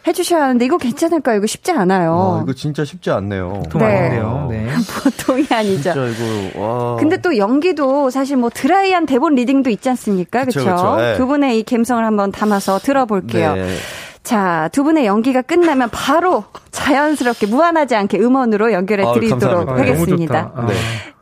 [0.06, 1.38] 해주셔야 하는데, 이거 괜찮을까요?
[1.38, 2.16] 이거 쉽지 않아요.
[2.16, 3.62] 와, 이거 진짜 쉽지 않네요.
[3.64, 3.86] 보통 네.
[3.86, 4.48] 아닌데요.
[4.50, 4.66] 네.
[5.02, 5.92] 보통이 아니죠.
[5.92, 6.96] 진짜 이거 와.
[6.96, 10.44] 근데 또 연기도 사실 뭐 드라이한 대본 리딩도 있지 않습니까?
[10.44, 10.96] 그쵸, 그렇죠?
[10.96, 11.16] 네.
[11.16, 13.54] 두 분의 이 감성을 한번 담아서 들어볼게요.
[13.54, 13.74] 네.
[14.22, 19.68] 자, 두 분의 연기가 끝나면 바로 자연스럽게 무한하지 않게 음원으로 연결해 드리도록.
[19.68, 20.52] 아, 하겠습니다.
[20.54, 20.66] 아.
[20.66, 20.74] 네.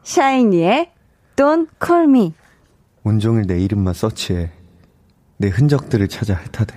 [0.02, 0.90] 샤이니의
[1.36, 2.32] Don't Call Me.
[3.02, 4.50] 온종일 내 이름만 서치해
[5.36, 6.74] 내 흔적들을 찾아 핥아대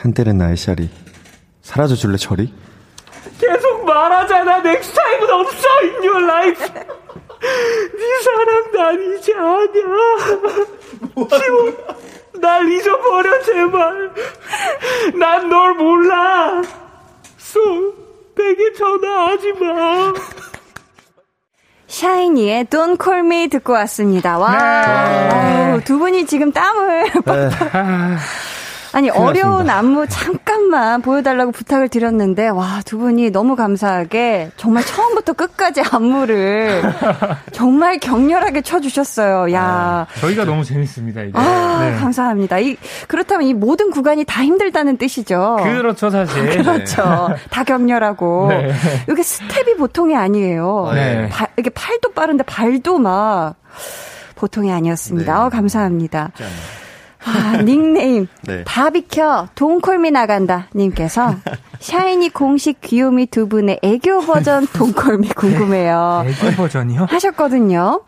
[0.00, 0.88] 한때는 나의 샤리
[1.62, 2.52] 사라져 줄래 저리
[3.40, 4.60] 계속 말하잖아.
[4.60, 5.68] Next time은 없어.
[5.82, 6.66] In your life.
[6.76, 9.68] 네 사랑 난 이제 아냐.
[11.38, 11.76] 지금
[12.40, 14.12] 날 잊어버려 제발.
[15.18, 16.62] 난 널 몰라.
[17.36, 17.60] So
[18.36, 20.12] 내게 전화하지 마.
[21.88, 24.38] 샤이니의 Don't Call Me 듣고 왔습니다.
[24.38, 24.50] 와.
[24.52, 25.68] 네.
[25.72, 28.16] 아우, 두 분이 지금 땀을 아,
[28.96, 29.68] 아니 어려운.
[29.68, 36.82] 안무 잠깐만 보여달라고 부탁을 드렸는데 와 두 분이 너무 감사하게 정말 처음부터 끝까지 안무를
[37.52, 39.52] 정말 격렬하게 쳐주셨어요.
[39.52, 40.06] 야.
[40.20, 41.32] 저희가 너무 재밌습니다, 이게.
[41.34, 41.96] 아, 네.
[41.98, 42.58] 감사합니다.
[42.58, 42.76] 이,
[43.08, 45.56] 그렇다면 이 모든 구간이 다 힘들다는 뜻이죠.
[45.62, 46.62] 그렇죠, 사실.
[46.62, 47.28] 그렇죠.
[47.50, 48.46] 다 격렬하고.
[48.50, 48.72] 네.
[49.10, 50.90] 이게 스텝이 보통이 아니에요.
[50.94, 51.28] 네.
[51.28, 53.54] 발- 이게 팔도 빠른데 발도 막
[54.36, 55.32] 보통이 아니었습니다.
[55.34, 55.38] 네.
[55.40, 56.30] 어, 감사합니다.
[57.26, 58.26] 아, 닉네임.
[58.42, 58.62] 네.
[58.64, 59.48] 다 비켜.
[59.54, 60.68] 돈콜미 나간다.
[60.74, 61.34] 님께서
[61.80, 66.24] 샤이니 공식 귀요미 두 분의 애교 버전 돈콜미 궁금해요.
[66.26, 67.06] 애교 버전이요?
[67.10, 68.02] 하셨거든요.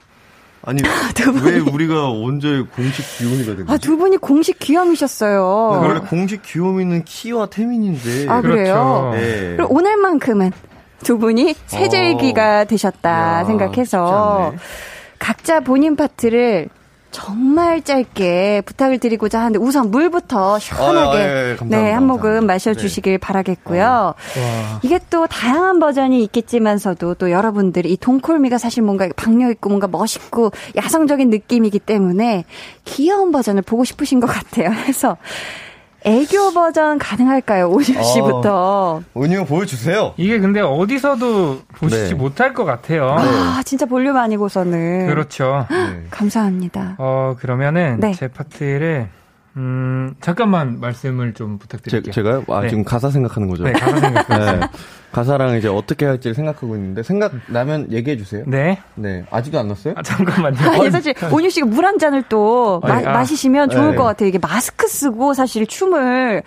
[0.65, 0.83] 아니
[1.45, 3.87] 왜 우리가 언제 공식 귀요미가 된 아, 거지?
[3.87, 5.45] 두 분이 공식 귀요미셨어요.
[5.83, 8.65] 원래 공식 귀요미는 키와 태민인데 아, 그래요?
[8.65, 9.11] 그렇죠.
[9.15, 9.57] 네.
[9.57, 10.53] 그리고 오늘만큼은
[11.03, 14.53] 두 분이 세절기가 되셨다 야, 생각해서
[15.19, 16.69] 각자 본인 파트를
[17.11, 21.57] 정말 짧게 부탁을 드리고자 하는데 우선 물부터 시원하게 아, 예, 예.
[21.65, 22.53] 네, 한 모금 감사합니다.
[22.53, 23.83] 마셔 주시길 바라겠고요.
[23.83, 24.15] 와.
[24.83, 30.53] 이게 또 다양한 버전이 있겠지만서도 또 여러분들이 이 동콜미가 사실 뭔가 박력 있고 뭔가 멋있고
[30.77, 32.45] 야성적인 느낌이기 때문에
[32.85, 34.71] 귀여운 버전을 보고 싶으신 것 같아요.
[34.83, 35.17] 그래서
[36.05, 37.69] 애교 버전 가능할까요?
[37.71, 39.03] 오유 씨부터.
[39.17, 40.15] 은희 형 보여주세요.
[40.17, 42.15] 이게 근데 어디서도 보시지 네.
[42.15, 43.17] 못할 것 같아요.
[43.19, 45.09] 아, 진짜 볼륨 아니고서는.
[45.09, 45.67] 그렇죠.
[45.71, 46.05] 네.
[46.11, 46.95] 감사합니다.
[46.99, 48.13] 어, 그러면은 네.
[48.15, 49.09] 제 파트를
[49.57, 52.13] 음, 잠깐만 말씀을 좀 제, 부탁드릴게요.
[52.13, 52.45] 제 가요?
[52.49, 52.69] 아, 네.
[52.69, 53.65] 지금 가사 생각하는 거죠?
[53.65, 54.29] 네, 가사 생각.
[54.29, 54.61] 네.
[55.13, 58.45] 가사랑 이제 어떻게 할지를 생각하고 있는데 생각 나면 얘기해 주세요.
[58.47, 58.79] 네.
[58.95, 59.25] 네.
[59.31, 59.95] 아직도 안 났어요?
[59.97, 60.57] 아, 잠깐만요.
[60.71, 63.13] 아니, 사실, 온유 씨가 물 한 잔을 또 마, 아니, 아.
[63.13, 63.97] 마시시면 좋을 네.
[63.97, 64.29] 것 같아요.
[64.29, 66.43] 이게 마스크 쓰고 사실 춤을,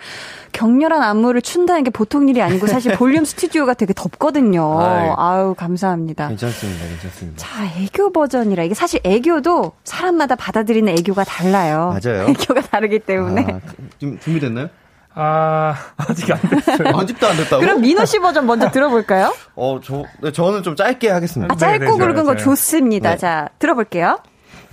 [0.52, 4.80] 격렬한 안무를 춘다는 게 보통 일이 아니고 사실 볼륨 스튜디오가 되게 덥거든요.
[4.80, 5.10] 아이.
[5.16, 6.28] 아유, 감사합니다.
[6.28, 6.86] 괜찮습니다.
[6.86, 7.38] 괜찮습니다.
[7.38, 8.62] 자, 애교 버전이라.
[8.62, 11.96] 이게 사실 애교도 사람마다 받아들이는 애교가 달라요.
[12.00, 12.26] 맞아요.
[12.30, 13.46] 애교가 다르기 때문에.
[13.50, 13.60] 아,
[13.98, 14.68] 좀 준비됐나요?
[15.14, 16.96] 아, 아직 안 됐어요.
[16.96, 17.60] 아직도 안 됐다고?
[17.60, 19.34] 그럼 민호 씨 버전 먼저 들어볼까요?
[19.54, 21.52] 어, 저, 네, 저는 좀 짧게 하겠습니다.
[21.52, 22.36] 아, 짧고 네, 네, 굵은 좋아요, 거.
[22.36, 23.10] 좋습니다.
[23.10, 23.16] 네.
[23.18, 24.18] 자, 들어볼게요.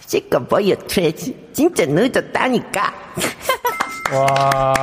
[0.06, 1.49] 씻고 보여줘야지.
[1.54, 2.93] 진짜 늦었다니까.
[4.13, 4.73] 와.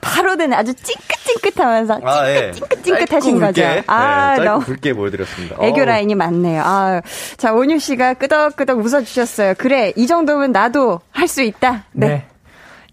[0.00, 0.54] 바로 되네.
[0.54, 2.52] 아주 찡긋찡긋하면서 아, 예.
[2.52, 3.62] 찡긋찡긋하신 거죠.
[3.62, 5.56] 굵게, 아, 네, 짧고 너무 굵게 보여드렸습니다.
[5.60, 5.84] 애교.
[5.84, 6.62] 라인이 많네요.
[6.64, 7.00] 아,
[7.36, 9.54] 자, 온유 씨가 끄덕끄덕 웃어주셨어요.
[9.58, 11.84] 그래, 이 정도면 나도 할 수 있다.
[11.92, 12.06] 네.
[12.08, 12.26] 네.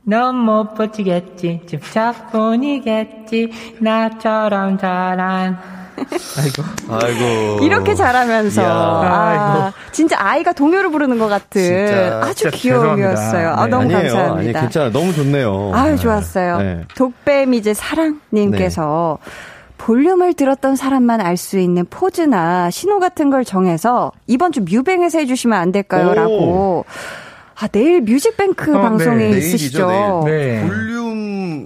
[0.03, 1.61] 넌 못 버티겠지.
[1.67, 3.51] 집착뿐이겠지.
[3.79, 5.57] 나처럼 잘한.
[6.37, 6.63] 아이고.
[6.89, 7.63] 아이고.
[7.65, 8.61] 이렇게 잘하면서.
[8.65, 9.71] 아.
[9.91, 13.49] 진짜 아이가 동요를 부르는 것 같은 진짜, 아주 진짜 귀여움이었어요.
[13.51, 13.69] 아, 네.
[13.69, 14.13] 너무 아니에요.
[14.13, 14.59] 감사합니다.
[14.59, 14.91] 아니, 괜찮아요.
[14.91, 15.71] 너무 좋네요.
[15.73, 15.97] 아유, 네.
[15.97, 16.57] 좋았어요.
[16.57, 16.81] 네.
[16.95, 19.19] 독뱀 이제 사랑님께서
[19.77, 25.57] 볼륨을 들었던 사람만 알 수 있는 포즈나 신호 같은 걸 정해서 이번 주 뮤뱅에서 해주시면
[25.59, 26.09] 안 될까요?
[26.09, 26.13] 오.
[26.13, 26.85] 라고.
[27.61, 29.37] 아, 내일 뮤직뱅크 어, 방송이 네.
[29.37, 29.87] 있으시죠?
[29.87, 30.25] 내일이죠, 내일.
[30.25, 30.67] 네.
[30.67, 31.65] 볼륨,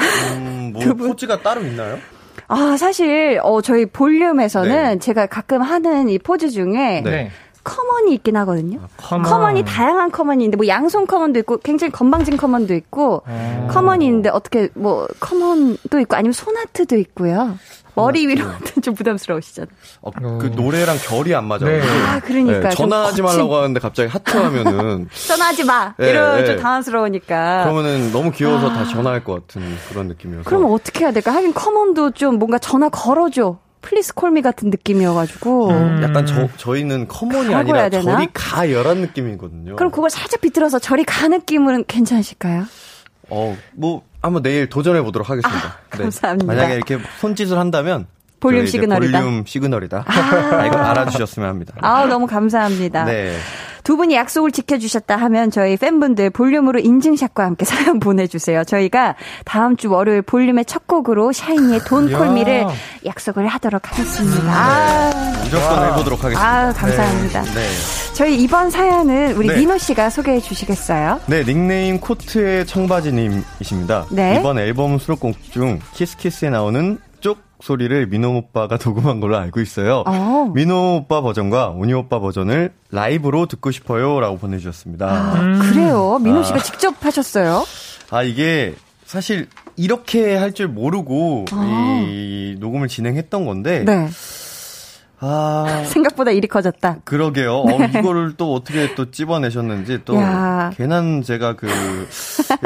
[0.00, 1.08] 음, 뭐, 두 분.
[1.08, 1.98] 포즈가 따로 있나요?
[2.46, 4.98] 아, 사실, 어, 저희 볼륨에서는 네.
[4.98, 7.30] 제가 가끔 하는 이 포즈 중에 네.
[7.68, 8.80] 커먼이 있긴 하거든요.
[8.96, 9.22] 커먼.
[9.30, 13.68] 커먼 이 다양한 커먼이 있는데 뭐 양손 커먼도 있고 굉장히 건방진 커먼도 있고 어.
[13.70, 17.58] 커먼이 있는데 어떻게 뭐 커먼도 있고 아니면 손아트도 있고요.
[17.94, 19.68] 머리 위로 하면 좀 부담스러우시잖아요.
[20.02, 21.64] 어, 그 노래랑 결이 안 맞아요.
[21.64, 21.80] 네.
[22.06, 22.68] 아, 그러니까.
[22.70, 25.94] 좀 전화하지 말라고 하는데 갑자기 하트 하면은 전화하지 마.
[25.98, 26.62] 네, 이러면 좀 네.
[26.62, 27.64] 당황스러우니까.
[27.64, 30.42] 그러면은 너무 귀여워서 다시 전화할 것 같은 그런 느낌이어서.
[30.42, 30.44] 아.
[30.48, 31.34] 그러면 어떻게 해야 될까?
[31.34, 33.58] 하긴 come on도 좀 뭔가 전화 걸어줘.
[33.80, 35.70] please call me 같은 느낌이어가지고.
[35.70, 36.02] 음.
[36.02, 37.88] 약간 저 저희는 come on이 아니라?
[37.88, 39.76] 저리 가 이런 느낌이거든요.
[39.76, 42.64] 그럼 그걸 살짝 비틀어서 저리 가 느낌은 괜찮으실까요?
[43.30, 45.76] 어, 뭐 한번 내일 도전해 보도록 하겠습니다.
[45.90, 46.52] 아, 감사합니다.
[46.52, 48.06] 만약에 이렇게 손짓을 한다면
[48.40, 49.20] 볼륨 시그널이다.
[49.20, 50.04] 볼륨 시그널이다.
[50.06, 51.74] 아, 이거 알아주셨으면 합니다.
[51.80, 53.04] 아 너무 감사합니다.
[53.04, 53.36] 네.
[53.88, 58.64] 두 분이 약속을 지켜주셨다 하면 저희 팬분들 볼륨으로 인증샷과 함께 사연 보내주세요.
[58.64, 59.14] 저희가
[59.46, 62.68] 다음 주 월요일 볼륨의 첫 곡으로 샤이니의 Don't Call Me를 야.
[63.06, 64.42] 약속을 하도록 하겠습니다.
[64.46, 65.10] 아,
[65.42, 66.68] 무조건 해보도록 하겠습니다.
[66.68, 67.42] 아, 감사합니다.
[67.44, 67.66] 네.
[68.12, 69.56] 저희 이번 사연은 우리 네.
[69.56, 71.20] 민호 씨가 소개해 주시겠어요?
[71.26, 74.04] 네, 닉네임 코트의 청바지님이십니다.
[74.10, 74.36] 네.
[74.38, 80.04] 이번 앨범 수록곡 중 Kiss Kiss에 나오는 쪽 소리를 민호 오빠가 녹음한 걸로 알고 있어요.
[80.06, 80.50] 어.
[80.54, 85.06] 민호 오빠 버전과 온유 오빠 버전을 라이브로 듣고 싶어요라고 보내주셨습니다.
[85.06, 86.18] 아, 그래요.
[86.20, 87.64] 민호 씨가 직접 하셨어요?
[88.10, 92.04] 아 이게 사실 이렇게 할 줄 모르고 아.
[92.08, 94.08] 이 녹음을 진행했던 건데 네.
[95.20, 96.98] 아 생각보다 일이 커졌다.
[97.04, 97.52] 그러게요.
[97.58, 100.70] 어, 이거를 또 어떻게 또 찝어내셨는지 또 야.
[100.76, 101.66] 괜한 제가 그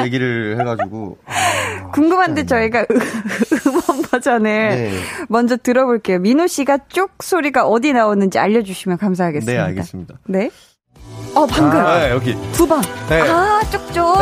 [0.05, 1.17] 얘기를 해가지고
[1.95, 2.85] 궁금한데 저희가
[3.67, 4.93] 음원 버전을 네.
[5.29, 6.19] 먼저 들어볼게요.
[6.19, 9.53] 민호 씨가 쪽 소리가 어디 나오는지 알려주시면 감사하겠습니다.
[9.53, 10.15] 네 알겠습니다.
[10.27, 10.51] 네.
[11.35, 11.79] 어, 방금.
[11.81, 12.83] 아, 여기 두 번.
[13.09, 13.21] 네.
[13.23, 14.17] 아, 쪽쪽.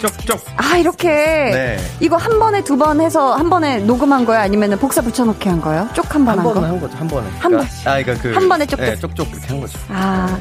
[0.00, 0.40] 쪽쪽.
[0.56, 1.08] 아, 이렇게.
[1.08, 1.76] 네.
[2.00, 4.42] 이거 한 번에 두 번 해서 한 번에 녹음한 거야?
[4.42, 5.88] 아니면 복사 붙여놓기 한 거예요?
[5.94, 6.66] 쪽 한 번한한 번은 거?
[6.68, 7.28] 한 거죠 한 번에.
[7.38, 7.60] 한 번.
[7.60, 8.84] 아 그러니까 그 한 번에 쪽쪽.
[8.84, 9.78] 네, 쪽쪽 그렇게 한 거죠.
[9.88, 10.38] 아,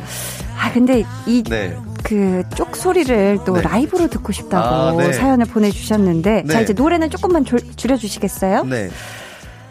[0.60, 1.76] 아, 근데 이, 네.
[2.08, 3.62] 그, 쪽 소리를 또 네.
[3.62, 5.12] 라이브로 듣고 싶다고 아, 네.
[5.12, 6.46] 사연을 보내주셨는데.
[6.46, 6.63] 자, 네.
[6.63, 8.63] 이제 노래는 조금만 줄, 줄여주시겠어요?
[8.63, 8.89] 네.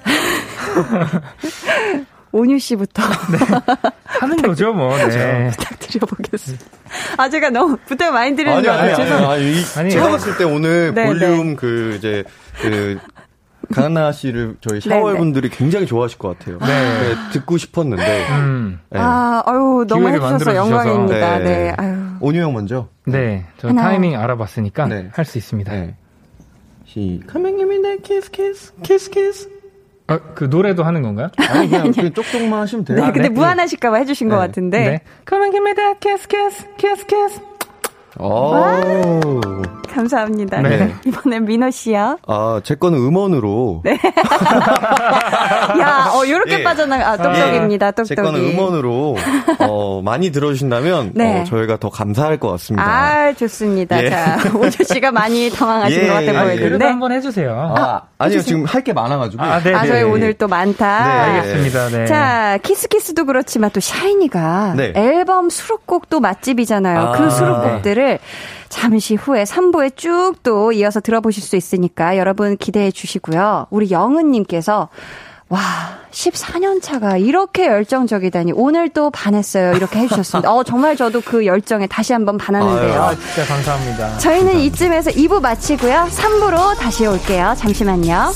[2.32, 3.02] 온유 씨부터
[4.04, 4.94] 하는 거죠, 뭐.
[4.98, 5.50] 네.
[5.50, 6.64] 부탁드려보겠습니다.
[7.16, 8.96] 아, 제가 너무 부탁 많이 드리는 것 같아요.
[8.96, 9.28] 죄송해요.
[9.28, 10.10] 아니, 이, 아니, 제가.
[10.10, 12.22] 봤을 때 오늘 네, 볼륨 그 이제
[12.60, 12.98] 그
[13.74, 15.16] 강한나 씨를 저희 네, 네.
[15.16, 16.58] 분들이 굉장히 좋아하실 것 같아요.
[16.58, 16.66] 네.
[16.66, 18.26] 네, 듣고 싶었는데.
[18.32, 18.80] 음.
[18.90, 18.98] 네.
[19.00, 20.54] 아, 아유, 너무 해주셔서.
[20.54, 21.38] 영광입니다.
[21.38, 21.44] 네.
[21.44, 21.74] 네.
[21.78, 21.95] 아유.
[22.20, 22.88] 온유 형 먼저.
[23.06, 23.44] 네.
[23.58, 23.82] 저 하나.
[23.82, 25.08] 타이밍 알아봤으니까 네.
[25.12, 25.72] 할수 있습니다.
[25.72, 25.96] 네.
[26.84, 27.20] 시.
[27.26, 29.50] 가맹님이네 키스 키스 키스 키스.
[30.08, 31.30] 어, 그 노래도 하는 건가요?
[31.36, 32.98] 아니 그냥 그 쪽쪽만 하시면 돼요.
[32.98, 33.28] 네, 근데 네.
[33.28, 34.46] 무안하실까봐 해주신 것 네.
[34.46, 34.78] 같은데.
[34.78, 35.00] 네.
[35.28, 37.40] Come and give me that kiss, kiss, kiss, kiss.
[38.18, 39.40] 오.
[39.92, 40.60] 감사합니다.
[40.60, 40.76] 네.
[40.76, 40.94] 네.
[41.06, 42.18] 이번엔 민호 씨요.
[42.26, 43.80] 아, 제 거는 음원으로.
[43.82, 43.92] 네.
[45.80, 46.62] 야, 어, 요렇게 예.
[46.62, 48.08] 빠져나가, 아, 똑똑입니다, 똑똑이.
[48.08, 49.16] 제 거는 음원으로
[49.60, 51.40] 어, 많이 들어주신다면 네.
[51.40, 52.84] 어, 저희가 더 감사할 것 같습니다.
[52.86, 54.04] 아, 좋습니다.
[54.04, 54.10] 예.
[54.10, 56.84] 자, 오조 씨가 많이 당황하신 예, 것 같아 예, 그래도 보이는데.
[56.84, 57.74] 한번 해주세요.
[57.76, 59.42] 아, 아 니요 지금 할 게 많아가지고.
[59.42, 59.88] 아, 네, 아, 네.
[59.88, 61.04] 저희 오늘 또 많다.
[61.06, 61.88] 네, 알겠습니다.
[61.88, 62.06] 네.
[62.06, 64.92] 자, 키스키스도 그렇지만 또 샤이니가 네.
[64.94, 66.98] 앨범 수록곡도 맛집이잖아요.
[67.00, 68.05] 아, 그 수록곡들을
[68.68, 73.66] 잠시 후에 3부에 쭉 또 이어서 들어보실 수 있으니까 여러분 기대해 주시고요.
[73.70, 74.88] 우리 영은님께서
[75.48, 75.60] 와,
[76.10, 79.74] 14년 차가 이렇게 열정적이다니 오늘 또 반했어요.
[79.74, 80.52] 이렇게 해주셨습니다.
[80.52, 83.00] 어, 정말 저도 그 열정에 다시 한번 반하는데요.
[83.02, 84.18] 아, 진짜 감사합니다.
[84.18, 86.08] 저희는 이쯤에서 2부 마치고요.
[86.10, 87.54] 3부로 다시 올게요.
[87.56, 88.32] 잠시만요.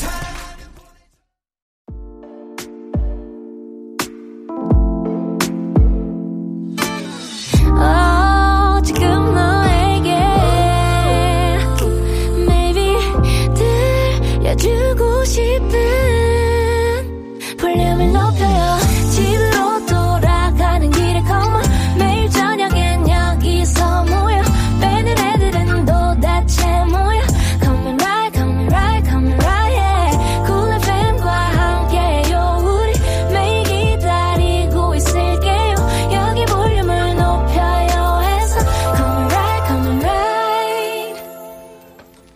[15.24, 16.09] 싶은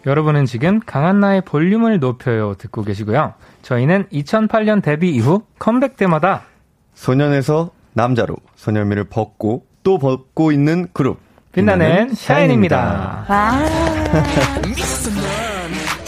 [0.07, 3.35] 여러분은 지금 강한나의 볼륨을 높여요 듣고 계시고요.
[3.63, 6.43] 저희는 2008년 데뷔 이후 컴백 때마다
[6.95, 11.19] 소년에서 남자로 소년미를 벗고 또 벗고 있는 그룹
[11.53, 13.27] 빛나는 샤인입니다.
[13.29, 13.59] 와.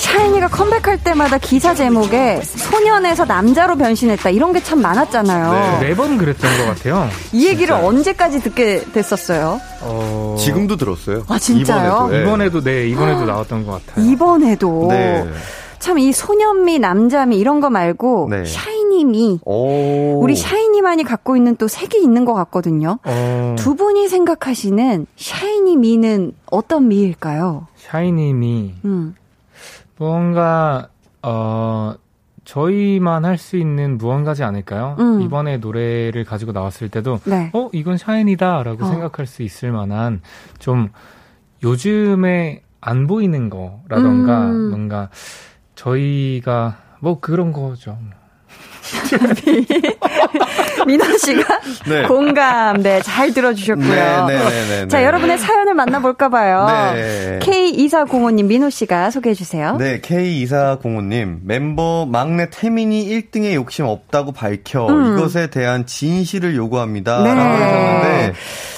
[0.07, 5.78] 샤이니가 컴백할 때마다 기사 제목에 소년에서 남자로 변신했다 이런 게 참 많았잖아요.
[5.80, 5.88] 네.
[5.88, 7.09] 매번 그랬던 것 같아요.
[7.32, 9.61] 이 얘기를 언제까지 듣게 됐었어요?
[9.82, 10.34] 어...
[10.40, 11.22] 지금도 들었어요.
[11.28, 12.09] 아, 진짜요?
[12.11, 12.22] 이번에도, 예.
[12.22, 14.04] 이번에도 네 이번에도 나왔던 것 같아요.
[14.11, 15.24] 이번에도 네.
[15.78, 18.44] 참이 소년미, 남자미 이런 거 말고 네.
[18.44, 20.20] 샤이니미 오.
[20.20, 22.98] 우리 샤이니만이 갖고 있는 또 색이 있는 것 같거든요.
[23.04, 27.68] 어, 두 분이 생각하시는 샤이니미는 어떤 미일까요?
[27.76, 29.14] 샤이니미 음.
[29.99, 30.88] 무언가
[31.22, 31.94] 어
[32.44, 34.97] 저희만 할 수 있는 무언가지 않을까요?
[35.01, 35.20] 음.
[35.20, 37.51] 이번에 노래를 가지고 나왔을 때도 네.
[37.53, 38.88] 어 이건 샤이니다라고 어.
[38.88, 40.20] 생각할 수 있을 만한
[40.59, 40.90] 좀
[41.64, 44.70] 요즘에 안 보이는 거라던가 음.
[44.70, 45.09] 뭔가
[45.74, 47.99] 저희가 뭐 그런 거죠.
[50.87, 52.03] 민호 씨가 네.
[52.05, 54.26] 공감, 네, 잘 들어주셨고요.
[54.26, 55.05] 네, 네, 네, 네, 자, 네.
[55.05, 56.66] 여러분의 사연을 만나볼까 봐요.
[56.95, 57.39] 네.
[57.43, 59.76] K2405님, 민호 씨가 소개해 주세요.
[59.78, 61.39] 네, K2405님.
[61.43, 65.16] 멤버 막내 태민이 1등에 욕심 없다고 밝혀 음.
[65.16, 67.22] 이것에 대한 진실을 요구합니다.
[67.22, 67.34] 네.
[67.34, 68.32] 라고 하셨는데,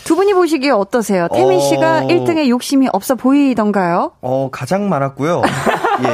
[0.05, 1.29] 두 분이 보시기에 어떠세요?
[1.35, 1.61] 태민 어.
[1.61, 4.13] 씨가 1등에 욕심이 없어 보이던가요?
[4.23, 5.43] 어, 가장 많았고요.
[6.05, 6.09] 예.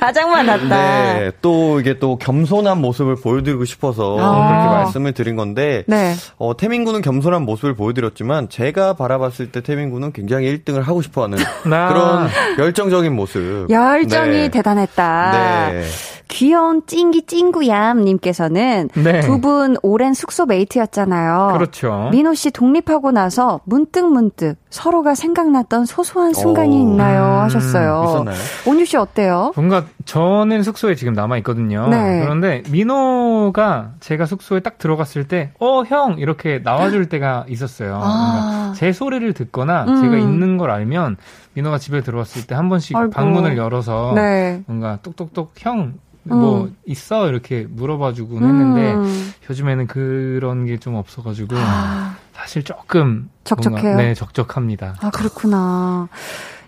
[0.00, 0.68] 가장 많았다.
[0.68, 4.48] 네, 또 이게 또 겸손한 모습을 보여드리고 싶어서 아.
[4.48, 6.14] 그렇게 말씀을 드린 건데, 네.
[6.38, 11.88] 어, 태민군은 겸손한 모습을 보여드렸지만, 제가 바라봤을 때 태민군은 굉장히 1등을 하고 싶어 하는 나-
[11.88, 12.28] 그런
[12.58, 13.66] 열정적인 모습.
[13.70, 14.48] 열정이 네.
[14.48, 15.70] 대단했다.
[15.72, 15.82] 네.
[16.30, 19.20] 귀여운 찡기 찡구얌님께서는 네.
[19.20, 21.50] 두분 오랜 숙소 메이트였잖아요.
[21.54, 22.08] 그렇죠.
[22.12, 26.80] 민호 씨 독립하고 나서 문득 문득 서로가 생각났던 소소한 순간이 오.
[26.80, 27.24] 있나요?
[27.24, 28.04] 음, 하셨어요.
[28.06, 28.36] 있었나요?
[28.66, 29.52] 온유 씨 어때요?
[29.56, 31.88] 뭔가 저는 숙소에 지금 남아 있거든요.
[31.88, 32.20] 네.
[32.22, 36.16] 그런데 민호가 제가 숙소에 딱 들어갔을 때, 어, 형!
[36.18, 38.00] 이렇게 나와줄 때가 있었어요.
[38.02, 38.72] 아.
[38.76, 40.00] 제 소리를 듣거나 음.
[40.00, 41.16] 제가 있는 걸 알면
[41.54, 43.10] 민호가 집에 들어왔을 때 한 번씩 아이고.
[43.10, 44.62] 방문을 열어서 네.
[44.66, 46.76] 뭔가 똑똑똑 형, 뭐 음.
[46.86, 47.28] 있어?
[47.28, 49.32] 이렇게 물어봐 주곤 했는데 음.
[49.48, 53.82] 요즘에는 그런 게 좀 없어가지고 아, 사실 조금 적적해요?
[53.82, 54.96] 뭔가, 네, 적적합니다.
[55.00, 56.08] 아, 그렇구나.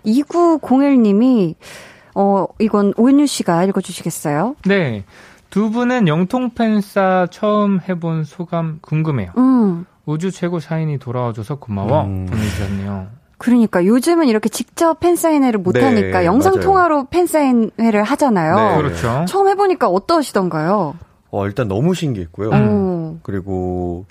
[0.05, 1.55] 2901님이,
[2.15, 4.55] 어, 이건 오은유 씨가 읽어주시겠어요?
[4.65, 5.03] 네.
[5.49, 9.31] 두 분은 영통 팬싸 처음 해본 소감 궁금해요.
[9.37, 9.85] 음.
[10.05, 12.25] 우주 최고 샤인이 돌아와줘서 고마워 음.
[12.25, 13.07] 보내주셨네요.
[13.43, 16.59] 그러니까 요즘은 이렇게 직접 팬사인회를 못하니까 네, 영상.
[16.61, 18.55] 통화로 팬사인회를 하잖아요.
[18.55, 18.77] 네.
[18.77, 19.25] 그렇죠.
[19.27, 20.95] 처음 해보니까 어떠시던가요?
[21.29, 22.49] 어, 일단 너무 신기했고요.
[22.49, 23.17] 오.
[23.21, 24.05] 그리고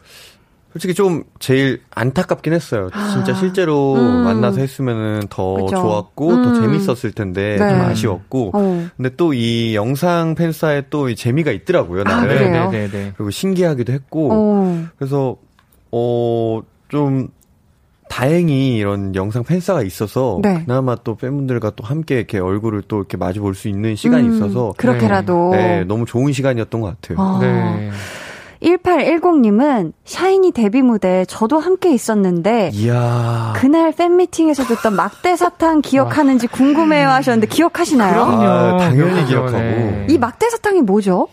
[0.73, 2.89] 솔직히 좀 제일 안타깝긴 했어요.
[3.13, 3.35] 진짜 아.
[3.35, 4.25] 실제로 음.
[4.25, 5.77] 만나서 했으면은 더 그죠.
[5.77, 6.43] 좋았고 음.
[6.45, 7.69] 더 재밌었을 텐데 네.
[7.71, 8.51] 좀 아쉬웠고.
[8.55, 8.87] 어.
[8.97, 12.03] 근데 또 이 영상 팬사에 또이 재미가 있더라고요.
[12.03, 12.29] 아, 나름.
[12.29, 12.71] 그래요?
[12.71, 13.13] 네네네.
[13.17, 14.29] 그리고 신기하기도 했고.
[14.33, 14.85] 어.
[14.99, 15.37] 그래서
[15.91, 17.29] 어좀
[18.13, 20.65] 다행히 이런 영상 팬사가 있어서 네.
[20.67, 24.35] 그나마 또 팬분들과 또 함께 이렇게 얼굴을 또 이렇게 마주 볼 수 있는 시간이 음,
[24.35, 25.53] 있어서 그렇게라도.
[25.53, 27.19] 네, 너무 좋은 시간이었던 것 같아요.
[27.19, 27.39] 어.
[27.41, 27.91] 네.
[28.63, 33.55] 1810님은 샤이니 데뷔 무대 저도 함께 있었는데 이야.
[33.57, 38.13] 그날 팬미팅에서 듣던 막대 사탕 기억하는지 궁금해요 하셨는데 기억하시나요?
[38.27, 38.45] 그럼요.
[38.45, 39.25] 아, 당연히.
[39.27, 39.59] 기억하고.
[39.59, 40.07] 네.
[40.11, 41.29] 이 막대 사탕이 뭐죠?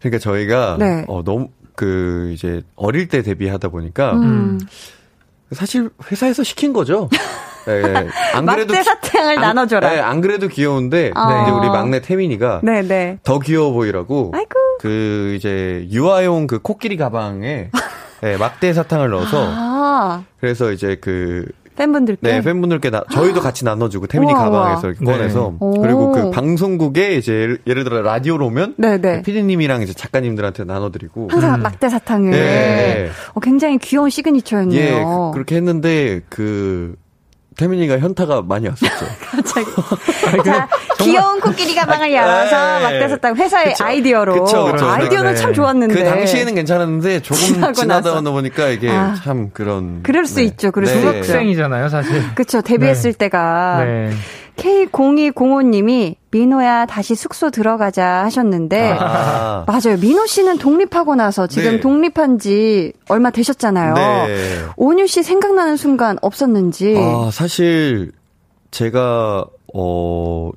[0.00, 1.04] 그러니까 저희가 네.
[1.06, 4.58] 어 너무 그 이제 어릴 때 데뷔하다 보니까 음.
[5.52, 7.08] 사실 회사에서 시킨 거죠.
[7.66, 7.82] 네,
[8.34, 9.88] 안 막대 사탕을 안- 나눠줘라.
[9.90, 11.42] 네, 안 그래도 귀여운데 어.
[11.42, 13.20] 이제 우리 막내 태민이가 네네.
[13.22, 14.50] 더 귀여워 보이라고 아이고.
[14.80, 17.70] 그 이제 유아용 그 코끼리 가방에
[18.20, 21.46] 네, 막대 사탕을 넣어서 아, 그래서 이제 그
[21.76, 22.20] 팬분들께.
[22.22, 24.88] 네, 팬분들께 나, 저희도 같이 나눠주고 태민이 우와, 가방에서.
[24.88, 25.12] 이렇게 네.
[25.12, 25.80] 꺼내서 오.
[25.80, 29.22] 그리고 그 방송국에 이제 예를, 예를 들어 라디오로 오면 네네.
[29.22, 31.62] 피디님이랑 이제 작가님들한테 나눠드리고 항상 음.
[31.62, 32.30] 막대 사탕을.
[32.30, 33.10] 네.
[33.34, 34.94] 어, 굉장히 귀여운 시그니처였네요.
[34.94, 36.96] 예, 그, 그렇게 했는데 그
[37.56, 39.06] 태민이가 현타가 많이 왔었죠.
[39.30, 39.66] 갑자기.
[40.44, 40.68] 자,
[41.00, 42.84] 귀여운 코끼리 가방을 열어서 네.
[42.84, 43.84] 막대 사탕 회사의 그쵸.
[43.84, 44.44] 아이디어로.
[44.44, 44.86] 그쵸, 그쵸.
[44.86, 45.36] 아이디어는 네.
[45.36, 45.94] 참 좋았는데.
[45.94, 48.20] 그 당시에는 괜찮았는데 조금 지나다.
[48.20, 49.14] 보니까 이게 아.
[49.22, 50.02] 참 그런.
[50.02, 50.72] 그럴 수 있죠.
[50.72, 51.00] 그럴 수 네.
[51.00, 51.10] 있죠.
[51.10, 52.22] 중학생이잖아요, 사실.
[52.34, 53.84] 그쵸, 데뷔했을 때가.
[53.84, 54.10] 네.
[54.56, 58.96] K0205님이 민호야 다시 숙소 들어가자 하셨는데.
[58.98, 59.64] 아.
[59.68, 59.96] 맞아요.
[60.00, 61.80] 민호 씨는 독립하고 나서 지금 네.
[61.80, 63.94] 독립한 지 얼마 되셨잖아요.
[63.94, 64.58] 네.
[64.76, 66.96] 온유 씨 생각나는 순간 없었는지.
[66.98, 68.10] 아, 사실
[68.72, 70.50] 제가 어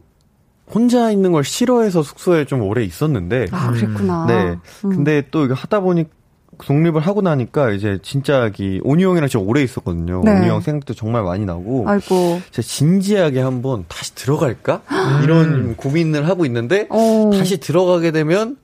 [0.74, 4.26] 혼자 있는 걸 싫어해서 숙소에 좀 오래 있었는데 아, 그랬구나.
[4.28, 4.58] 네.
[4.84, 4.90] 음.
[4.90, 6.06] 근데 또 이거 하다 보니
[6.66, 10.22] 독립을 하고 나니까 이제 진짜 이 온유 형이랑 진짜 오래 있었거든요.
[10.24, 10.32] 네.
[10.32, 12.42] 온유 형 생각도 정말 많이 나고 아이고.
[12.52, 14.82] 진짜 진지하게 한번 다시 들어갈까
[15.24, 17.32] 이런 고민을 하고 있는데 어.
[17.34, 18.58] 다시 들어가게 되면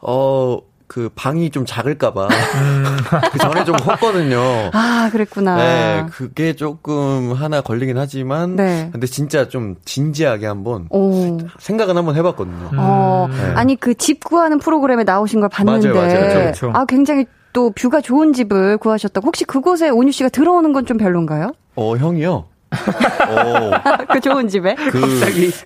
[0.00, 0.58] 어.
[0.96, 2.26] 그 방이 좀 작을까봐
[3.30, 4.70] 그 전에 좀 컸거든요.
[4.72, 5.56] 아, 그랬구나.
[5.56, 8.88] 네, 그게 조금 하나 걸리긴 하지만 네.
[8.90, 11.36] 근데 진짜 좀 진지하게 한번 오.
[11.58, 12.70] 생각은 한번 해봤거든요.
[12.78, 13.52] 어, 네.
[13.56, 16.18] 아니 그 집 구하는 프로그램에 나오신 걸 봤는데 맞아요, 맞아요.
[16.18, 16.70] 그렇죠, 그렇죠.
[16.74, 21.52] 아 굉장히 또 뷰가 좋은 집을 구하셨다고 혹시 그곳에 온유 씨가 들어오는 건 좀 별론가요?
[21.74, 22.46] 어 형이요.
[23.28, 23.70] 어,
[24.12, 24.74] 그 좋은 집에?
[24.74, 25.00] 그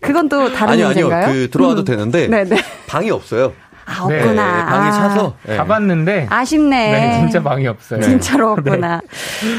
[0.01, 1.33] 그건 또 다른 아니요 아니요 문제인가요?
[1.33, 1.85] 그 들어와도 음.
[1.85, 2.57] 되는데 네 네.
[2.89, 3.53] 방이 없어요.
[3.91, 4.57] 아 네, 없구나.
[4.57, 5.57] 네, 방에 아, 차서 네.
[5.57, 6.93] 가봤는데 아쉽네.
[6.93, 8.01] 네, 진짜 방이 없어요.
[8.01, 9.01] 진짜로 없구나.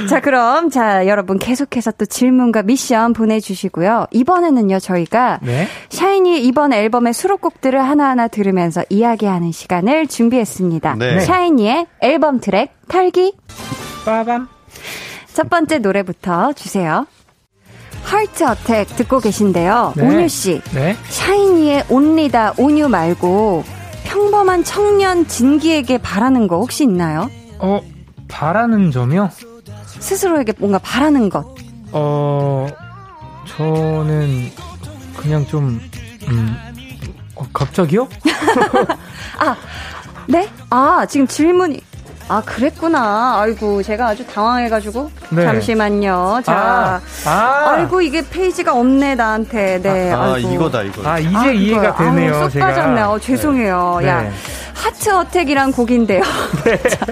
[0.10, 4.08] 자, 그럼, 자, 여러분 계속해서 또 질문과 미션 보내주시고요.
[4.12, 5.68] 이번에는요, 저희가 네.
[5.90, 10.96] 샤이니 이번 앨범의 수록곡들을 하나하나 들으면서 이야기하는 시간을 준비했습니다.
[10.96, 11.20] 네.
[11.20, 13.36] 샤이니의 앨범 트랙 털기.
[14.06, 14.48] 빠밤.
[15.34, 17.06] 첫 번째 노래부터 주세요.
[18.04, 19.94] Heart Attack 듣고 계신데요.
[19.96, 20.04] 네.
[20.04, 20.96] 온유 씨, 네.
[21.10, 23.64] 샤이니의 온리다 온유 말고
[24.12, 27.30] 평범한 청년 진기에게 바라는 거 혹시 있나요?
[27.60, 27.80] 어,
[28.28, 29.30] 바라는 점이요?
[30.00, 31.46] 스스로에게 뭔가 바라는 것.
[31.94, 32.68] 어,
[33.46, 34.52] 저는
[35.16, 35.80] 그냥 좀,
[36.28, 36.58] 음,
[37.36, 38.10] 어, 갑자기요?
[40.28, 40.50] 네?
[40.70, 41.80] 아, 지금 질문이.
[42.28, 43.42] 아, 그랬구나.
[43.42, 45.12] 아이고, 제가 아주 당황해가지고.
[45.30, 45.44] 네.
[45.46, 46.42] 잠시만요.
[46.46, 47.02] 자.
[47.26, 49.82] 아, 아, 아이고, 이게 페이지가 없네, 나한테.
[49.82, 50.12] 네.
[50.12, 50.54] 아 아이고.
[50.54, 51.08] 이거다 이거.
[51.10, 51.46] 아, 이제 아.
[51.52, 52.68] 이해가 되네요, 아우, 쏙 제가.
[52.68, 53.02] 빠졌네.
[53.02, 53.98] 어, 죄송해요.
[54.02, 54.08] 네.
[54.08, 54.32] 야,
[54.74, 56.22] Heart Attack이란 곡인데요.
[56.90, 57.06] 자,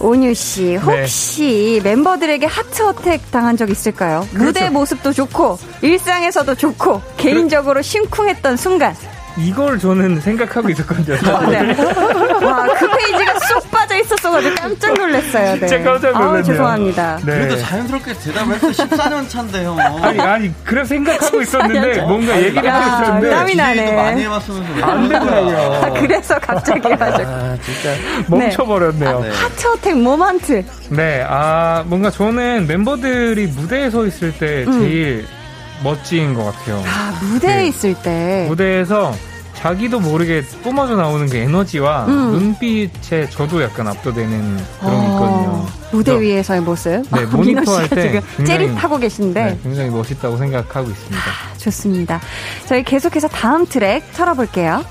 [0.00, 4.26] 온유 씨, 혹시 멤버들에게 heart attack 당한 적 있을까요?
[4.32, 8.94] 무대 모습도 좋고, 일상에서도 좋고, 개인적으로 심쿵했던 순간.
[9.38, 11.16] 이걸 저는 생각하고 있었거든요.
[11.48, 11.74] 네.
[12.44, 13.70] 와, 그 페이지가 쏙
[14.04, 15.52] 있었어가지고 깜짝 놀랐어요.
[15.54, 15.58] 네.
[15.66, 16.36] 진짜 깜짝 놀랐네요.
[16.36, 17.16] 아우, 죄송합니다.
[17.18, 17.24] 네.
[17.24, 18.68] 그래도 자연스럽게 대답했어.
[18.68, 19.78] 14년 차인데 형.
[19.80, 23.30] 아니, 아니, 그래 생각하고 있었는데, 뭔가 얘기를 하고 야, 있었는데.
[23.30, 23.92] 땀이 나네.
[23.92, 25.08] 많이 해봤으면서 왜 안.
[25.08, 25.80] 되더라고요.
[25.82, 27.28] 아, 그래서 갑자기 해가지고.
[27.30, 27.94] 아 진짜.
[28.28, 29.20] 멈춰버렸네요.
[29.20, 29.30] 네.
[29.30, 30.64] 하트 어택 모먼트.
[30.90, 35.26] 네, 아, 뭔가 저는 멤버들이 무대에 서 있을 때 제일
[35.82, 36.82] 멋진 것 같아요.
[36.86, 37.66] 아, 무대에 네.
[37.68, 38.46] 있을 때.
[38.48, 39.14] 무대에서
[39.62, 42.32] 자기도 모르게 뿜어져 나오는 그 에너지와 음.
[42.32, 45.48] 눈빛에 저도 약간 압도되는 그런 게 있거든요.
[45.50, 47.02] 어, 무대 그래서, 위에서의 모습.
[47.14, 49.44] 네, 모니터 할 씨가 때 지금 굉장히- 째릿하고 계신데.
[49.44, 51.22] 네, 굉장히 멋있다고 생각하고 있습니다.
[51.58, 52.20] 좋습니다.
[52.66, 54.84] 저희 계속해서 다음 트랙 털어볼게요.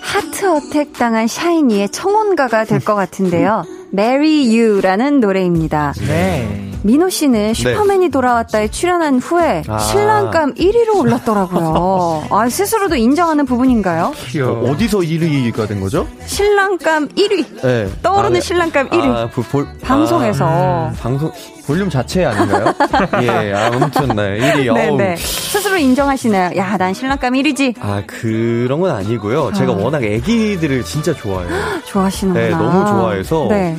[0.00, 3.64] heart attack 당한 샤이니의 청혼가가 될 것 같은데요.
[3.92, 5.92] Marry You라는 노래입니다.
[6.08, 6.67] 네.
[6.82, 9.78] 민호 씨는 슈퍼맨이 돌아왔다에 출연한 후에 아.
[9.78, 12.24] 신랑감 1위로 올랐더라고요.
[12.30, 14.12] 아, 스스로도 인정하는 부분인가요?
[14.26, 14.70] 귀여워.
[14.70, 16.06] 어디서 1위가 된 거죠?
[16.26, 17.62] 신랑감 1위.
[17.62, 17.88] 네.
[18.02, 19.14] 떠오르는 아, 신랑감 1위.
[19.14, 20.46] 아, 그 볼, 방송에서.
[20.46, 21.32] 아, 방송
[21.66, 22.72] 볼륨 자체 아닌가요?
[23.22, 24.68] 예, 아무튼 네, 1위.
[24.68, 24.96] 어우.
[24.96, 25.16] 네네.
[25.16, 26.56] 스스로 인정하시나요?
[26.56, 27.74] 야, 난 신랑감 1위지.
[27.80, 29.52] 아 그런 건 아니고요.
[29.52, 29.76] 제가 아.
[29.76, 31.50] 워낙 애기들을 진짜 좋아해요.
[31.84, 32.46] 좋아하시는구나.
[32.46, 33.76] 네, 너무 좋아해서 네.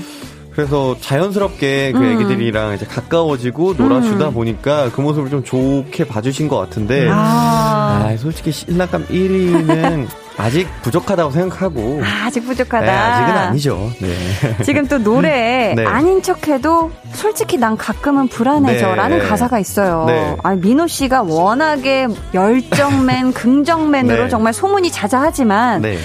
[0.51, 2.03] 그래서 자연스럽게 그 음.
[2.13, 8.51] 애기들이랑 이제 가까워지고 놀아주다 보니까 그 모습을 좀 좋게 봐주신 것 같은데 아, 아, 솔직히
[8.51, 12.85] 신랑감 1위는 아직 부족하다고 생각하고 아 직 부족하다.
[12.85, 13.91] 네, 아직은 아니죠.
[13.99, 14.15] 네.
[14.63, 15.85] 지금 또 노래에 네.
[15.85, 19.25] 아닌 척해도 솔직히 난 가끔은 불안해져라는 네.
[19.25, 20.05] 가사가 있어요.
[20.07, 20.35] 네.
[20.43, 24.29] 아 민호 씨가 워낙에 열정맨, 긍정맨으로 네.
[24.29, 25.97] 정말 소문이 자자하지만 네.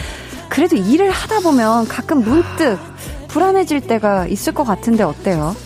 [0.48, 2.78] 그래도 일을 하다 보면 가끔 문득
[3.34, 5.56] 불안해질 때가 있을 것 같은데 어때요?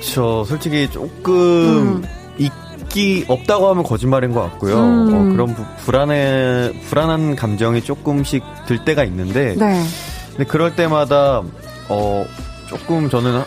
[0.00, 2.04] 저 솔직히 조금 음.
[2.38, 4.76] 있기 없다고 하면 거짓말인 것 같고요.
[4.78, 5.08] 음.
[5.12, 9.82] 어, 그런 부- 불안해 불안한 감정이 조금씩 들 때가 있는데 네.
[10.30, 11.42] 근데 그럴 때마다
[11.88, 12.24] 어
[12.68, 13.42] 조금 저는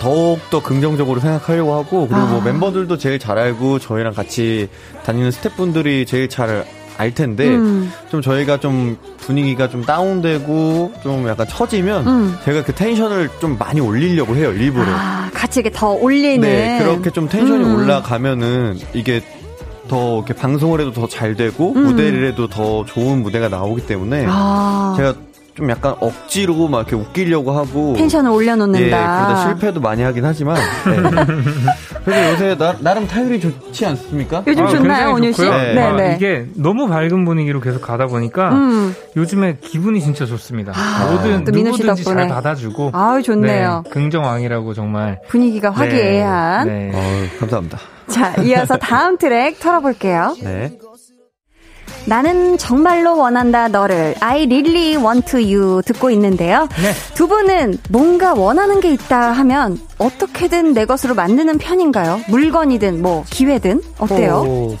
[0.00, 2.44] 더욱 더 긍정적으로 생각하려고 하고 그리고 뭐 아.
[2.44, 4.68] 멤버들도 제일 잘 알고 저희랑 같이
[5.04, 6.64] 다니는 스태프분들이 제일 잘
[6.98, 7.90] 알 텐데 음.
[8.10, 12.38] 좀 저희가 좀 분위기가 좀 다운되고 좀 약간 처지면 음.
[12.44, 14.86] 제가 그 텐션을 좀 많이 올리려고 해요 일부러.
[14.88, 16.40] 아, 같이 이렇게 더 올리는.
[16.40, 17.74] 네 그렇게 좀 텐션이 음.
[17.76, 19.22] 올라가면은 이게
[19.88, 21.84] 더 이렇게 방송을 해도 더 잘 되고 음.
[21.84, 25.14] 무대를 해도 더 좋은 무대가 나오기 때문에 아, 제가
[25.56, 28.86] 좀 약간 억지로 막 이렇게 웃기려고 하고 텐션을 올려놓는다.
[28.86, 30.96] 예, 그러다 실패도 많이 하긴 하지만 네.
[32.04, 34.44] 그래서 요새 나, 나름 타율이 좋지 않습니까?
[34.46, 35.38] 요즘 아, 좋나요, 온유 씨?
[35.38, 35.56] 좋고요.
[35.56, 35.82] 네.
[35.82, 36.16] 아, 네네.
[36.16, 38.94] 이게 너무 밝은 분위기로 계속 가다 보니까 음.
[39.16, 40.74] 요즘에 기분이 진짜 좋습니다.
[41.10, 42.34] 모든 또 민호 씨 누구든지 잘 덕분에.
[42.34, 43.82] 받아주고 아유, 좋네요.
[43.84, 46.68] 네, 긍정왕이라고 정말 분위기가 화기애애한.
[46.68, 46.90] 네.
[46.92, 46.92] 네.
[46.94, 47.78] 어우, 감사합니다.
[48.08, 50.36] 자, 이어서 다음 트랙 털어볼게요.
[50.42, 50.78] 네.
[52.06, 56.68] 나는 정말로 원한다 너를 I really want you 듣고 있는데요.
[56.80, 56.92] 네.
[57.14, 62.20] 두 분은 뭔가 원하는 게 있다 하면 어떻게든 내 것으로 만드는 편인가요?
[62.28, 64.44] 물건이든 뭐 기회든 어때요?
[64.46, 64.78] 어,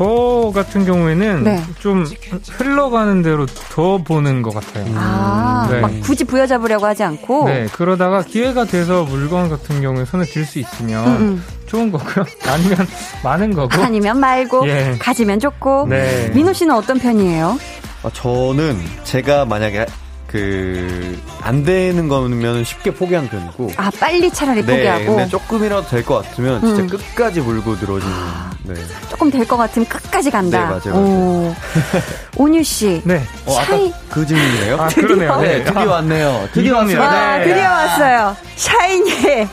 [0.00, 1.62] 저 같은 경우에는 네.
[1.78, 2.06] 좀
[2.52, 4.86] 흘러가는 대로 더 보는 것 같아요.
[4.96, 5.80] 아, 네.
[5.80, 7.44] 막 굳이 부여잡으려고 하지 않고.
[7.44, 12.24] 네, 그러다가 기회가 돼서 물건 같은 경우에 손에 들 수 있으면 음, 좋은 거고요.
[12.48, 12.78] 아니면
[13.22, 13.82] 많은 거고.
[13.82, 14.96] 아니면 말고 예.
[14.98, 15.88] 가지면 좋고.
[15.90, 16.30] 네.
[16.32, 17.58] 민호 씨는 어떤 편이에요?
[18.02, 19.84] 아, 저는 제가 만약에
[20.30, 26.04] 그 안 되는 거면 쉽게 포기하는 편이고 아 빨리 차라리 네, 포기하고 근데 조금이라도 될
[26.04, 26.86] 것 같으면 진짜 음.
[26.88, 28.14] 끝까지 물고 늘어지는
[28.64, 28.74] 네.
[29.08, 30.80] 조금 될 것 같으면 끝까지 간다.
[30.84, 31.54] 네, 맞아요, 오.
[32.36, 33.00] 온유 씨.
[33.04, 33.22] 네.
[33.46, 34.76] 어, 아까 샤이- 그 질문이에요?
[34.80, 35.40] 아, 그러네요.
[35.40, 35.64] 네, 네.
[35.64, 36.48] 드디어 왔네요.
[36.52, 36.76] 드디어.
[36.76, 37.00] 왔어요.
[37.00, 37.44] 와, 네.
[37.48, 38.36] 드디어 왔어요.
[38.56, 39.48] 샤이니의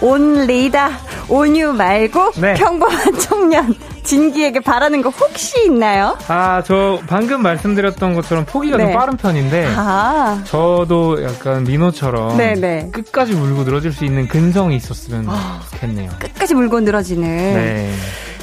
[0.00, 0.98] 온 리다.
[1.28, 2.54] 온유 말고 네.
[2.54, 3.74] 평범한 청년
[4.12, 6.16] 진기에게 바라는 거 혹시 있나요?
[6.28, 8.84] 아, 저 방금 말씀드렸던 것처럼 포기가 네.
[8.84, 12.88] 좀 빠른 편인데 아, 저도 약간 민호처럼 네네.
[12.90, 15.28] 끝까지 물고 늘어질 수 있는 근성이 있었으면
[15.72, 16.10] 좋겠네요.
[16.18, 17.22] 끝까지 물고 늘어지는.
[17.28, 17.92] 네.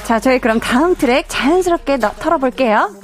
[0.04, 2.94] 자, 저희 그럼 다음 트랙 자연스럽게 너- 털어볼게요.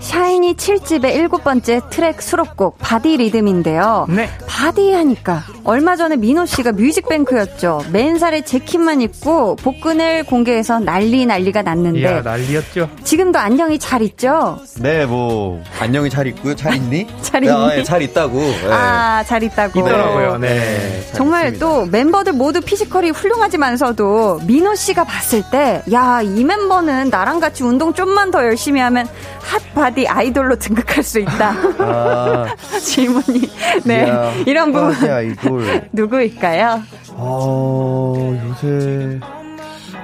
[0.00, 4.04] 샤이니 7집의 일곱 번째 트랙 수록곡 Body Rhythm인데요.
[4.10, 4.28] 네.
[4.46, 7.80] body 하니까 얼마 전에 민호 씨가 뮤직뱅크였죠.
[7.90, 12.90] 맨살에 재킷만 입고 복근을 공개해서 난리 난리가 났는데 이야, 난리였죠.
[13.02, 14.58] 지금도 안녕히 잘 있죠?
[14.80, 16.54] 네, 뭐 안녕히 잘 있고요.
[16.54, 17.06] 잘 있니?
[17.22, 17.54] 잘 있니?
[17.54, 18.38] 아, 예, 잘 있다고.
[18.38, 18.68] 네.
[18.70, 19.80] 아, 잘 있다고.
[19.80, 20.36] 있더라고요.
[20.38, 20.48] 네.
[20.48, 21.66] 네, 잘 정말 있습니다.
[21.66, 27.94] 또 멤버들 모두 피지컬이 훌륭하지만서도 민호 씨가 봤을 때, 야, 이 멤버는 나랑 같이 운동
[27.94, 29.06] 좀만 더 열심히 하면
[29.40, 31.54] 핫바디 아이돌로 등극할 수 있다.
[31.78, 32.46] 아,
[32.80, 33.50] 질문이.
[33.84, 34.04] 네.
[34.06, 35.20] 이야, 이런 부분 아
[35.60, 35.88] 이돌.
[35.92, 36.82] 누구일까요?
[37.10, 38.14] 어,
[38.48, 39.20] 요새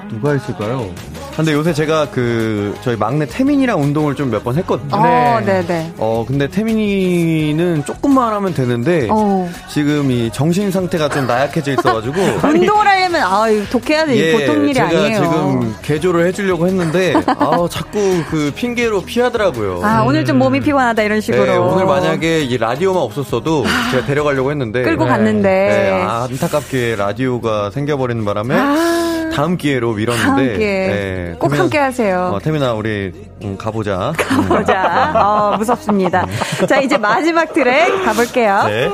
[0.09, 0.93] 누가 있을까요?
[1.37, 4.95] 근데 요새 제가 그 저희 막내 태민이랑 운동을 좀 몇 번 했거든요.
[4.97, 5.64] 어, 네.
[5.66, 5.93] 네네.
[5.99, 9.51] 어, 근데 태민이는 조금만 하면 되는데 어.
[9.68, 12.14] 지금 이 정신 상태가 좀 나약해져 있어가지고
[12.47, 14.16] 운동을 하려면, 아, 독해야 돼.
[14.16, 15.22] 예, 보통 일이 제가 아니에요.
[15.22, 19.81] 지금 개조를 해주려고 했는데 아 자꾸 그 핑계로 피하더라고요.
[19.83, 21.45] 아, 오늘 좀 몸이 피곤하다, 이런 식으로.
[21.45, 25.11] 네, 오늘 만약에 이 라디오만 없었어도 제가 데려가려고 했는데 끌고 네.
[25.11, 25.49] 갔는데.
[25.49, 30.87] 네, 안타깝게 라디오가 생겨버리는 바람에 아, 다음 기회로 미뤘는데 다음 기회.
[30.89, 32.31] 네, 꼭 태민아- 함께 하세요.
[32.35, 33.12] 어, 태민아 우리
[33.43, 34.12] 음, 가보자.
[34.49, 35.12] 보자.
[35.14, 36.26] 어, 무섭습니다.
[36.68, 38.62] 자, 이제 마지막 트랙 가볼게요.
[38.64, 38.89] 네.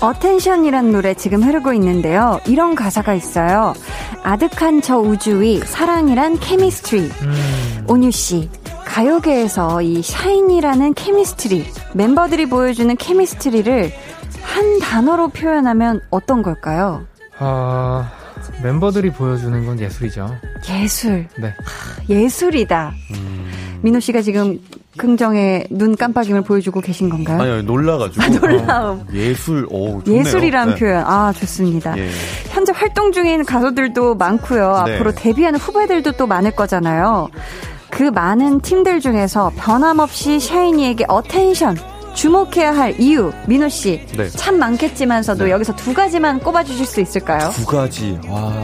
[0.00, 2.40] Attention이란 노래 지금 흐르고 있는데요.
[2.46, 3.74] 이런 가사가 있어요.
[4.22, 7.10] 아득한 저 우주 위 사랑이란 chemistry.
[7.22, 7.84] 음.
[7.88, 8.48] 온유 씨,
[8.84, 13.92] 가요계에서 이 샤이니라는 chemistry, 멤버들이 보여주는 chemistry를
[14.42, 17.02] 한 단어로 표현하면 어떤 걸까요?
[17.38, 18.08] 아,
[18.62, 20.36] 멤버들이 보여주는 건 예술이죠.
[20.70, 21.26] 예술.
[21.38, 21.54] 네.
[22.08, 22.92] 예술이다.
[23.82, 24.58] 민호 씨가 지금
[24.96, 27.40] 긍정의 눈 깜빡임을 보여주고 계신 건가요?
[27.40, 29.06] 아니요 놀라가지고 놀라움.
[29.12, 30.20] 예술 오 좋네요.
[30.20, 30.74] 예술이란 네.
[30.74, 31.04] 표현.
[31.06, 31.96] 아, 좋습니다.
[31.96, 32.10] 예.
[32.50, 34.82] 현재 활동 중인 가수들도 많고요.
[34.86, 34.94] 네.
[34.94, 37.28] 앞으로 데뷔하는 후배들도 또 많을 거잖아요.
[37.90, 41.76] 그 많은 팀들 중에서 변함없이 샤이니에게 attention
[42.22, 44.28] 주목해야 할 이유 민호 씨 네.
[44.30, 45.50] 참 많겠지만서도 네.
[45.52, 47.50] 여기서 두 가지만 꼽아주실 수 있을까요?
[47.54, 48.62] 두 가지 와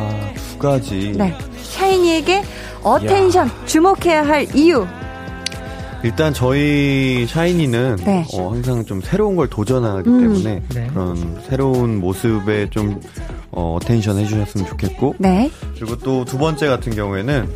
[0.51, 1.13] 두 가지.
[1.17, 2.43] 네, 샤이니에게
[2.83, 4.87] attention 주목해야 할 이유.
[6.03, 8.25] 일단 저희 샤이니는 네.
[8.35, 10.21] 어, 항상 좀 새로운 걸 도전하기 음.
[10.21, 10.87] 때문에 네.
[10.89, 13.01] 그런 새로운 모습에 좀
[13.51, 17.49] 어, attention 해주셨으면 좋겠고 네, 그리고 또 두 번째 같은 경우에는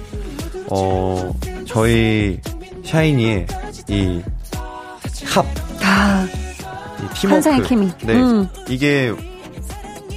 [0.70, 1.32] 어
[1.66, 2.40] 저희
[2.84, 3.46] 샤이니의
[3.88, 4.22] 이
[5.26, 5.44] 합,
[5.98, 6.26] 아,
[7.14, 7.90] 팀워크, 환상의 케미.
[8.04, 8.48] 네 음.
[8.68, 9.12] 이게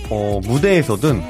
[0.10, 1.22] 어 무대에서든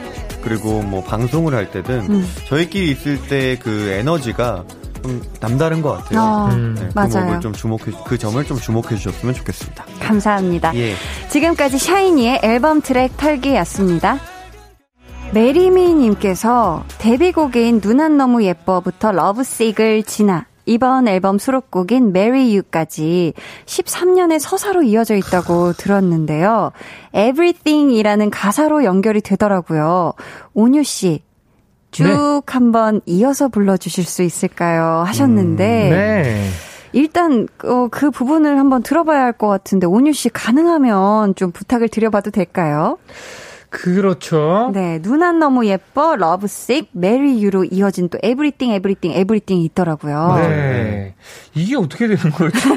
[0.43, 2.28] 그리고 뭐 방송을 할 때든 음.
[2.47, 4.64] 저희끼리 있을 때 그 에너지가
[5.04, 6.20] 좀 남다른 것 같아요.
[6.22, 6.76] 어, 음.
[6.76, 7.10] 네, 그 맞아요.
[7.10, 9.86] 부분을 좀 주목해 그 점을 좀 주목해 주셨으면 좋겠습니다.
[9.99, 10.76] 감사합니다.
[10.76, 10.93] 예.
[11.30, 14.20] 지금까지 샤이니의 앨범 트랙 털기였습니다.
[15.34, 23.34] 메리미님께서 데뷔곡인 눈 안 너무 예뻐부터 러브식을 지나 이번 앨범 수록곡인 Marry You까지
[23.65, 26.72] 13년의 서사로 이어져 있다고 들었는데요.
[27.13, 30.13] Everything이라는 가사로 연결이 되더라고요.
[30.53, 31.24] 온유 씨,
[31.91, 32.41] 쭉 네.
[32.53, 35.03] 한번 이어서 불러주실 수 있을까요?
[35.05, 36.49] 하셨는데 네.
[36.93, 42.32] 일단 어, 그 부분을 한번 들어봐야 할 것 같은데 온유 씨 가능하면 좀 부탁을 드려봐도
[42.32, 42.97] 될까요?
[43.72, 44.69] 그렇죠.
[44.74, 50.36] 네, 누난 너무 예뻐, Love Sick, Marry You로 이어진 또 everything, everything, everything이 있더라고요.
[50.36, 51.15] 네.
[51.55, 52.69] 이게 어떻게 되는 거였죠?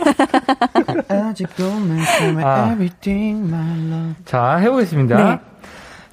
[1.13, 1.65] 아직도
[2.45, 2.71] 아.
[2.73, 4.15] everything my love.
[4.25, 5.17] 자, 해 보겠습니다.
[5.17, 5.41] 네.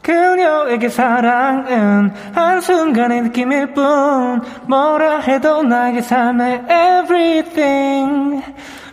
[0.01, 8.43] 그녀에게 사랑은 한순간의 느낌일 뿐 뭐라 해도 나에게 삶의 everything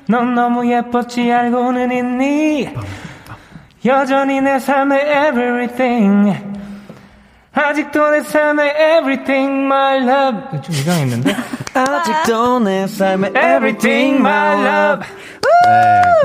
[0.07, 2.74] 누난 너무 예뻤지 알고는 있니
[3.85, 6.37] 여전히 내 삶의 everything
[7.53, 11.35] 아직도 내 삶의 everything my love 좀 이상했는데
[11.74, 15.07] 아직도 내 삶의 everything my love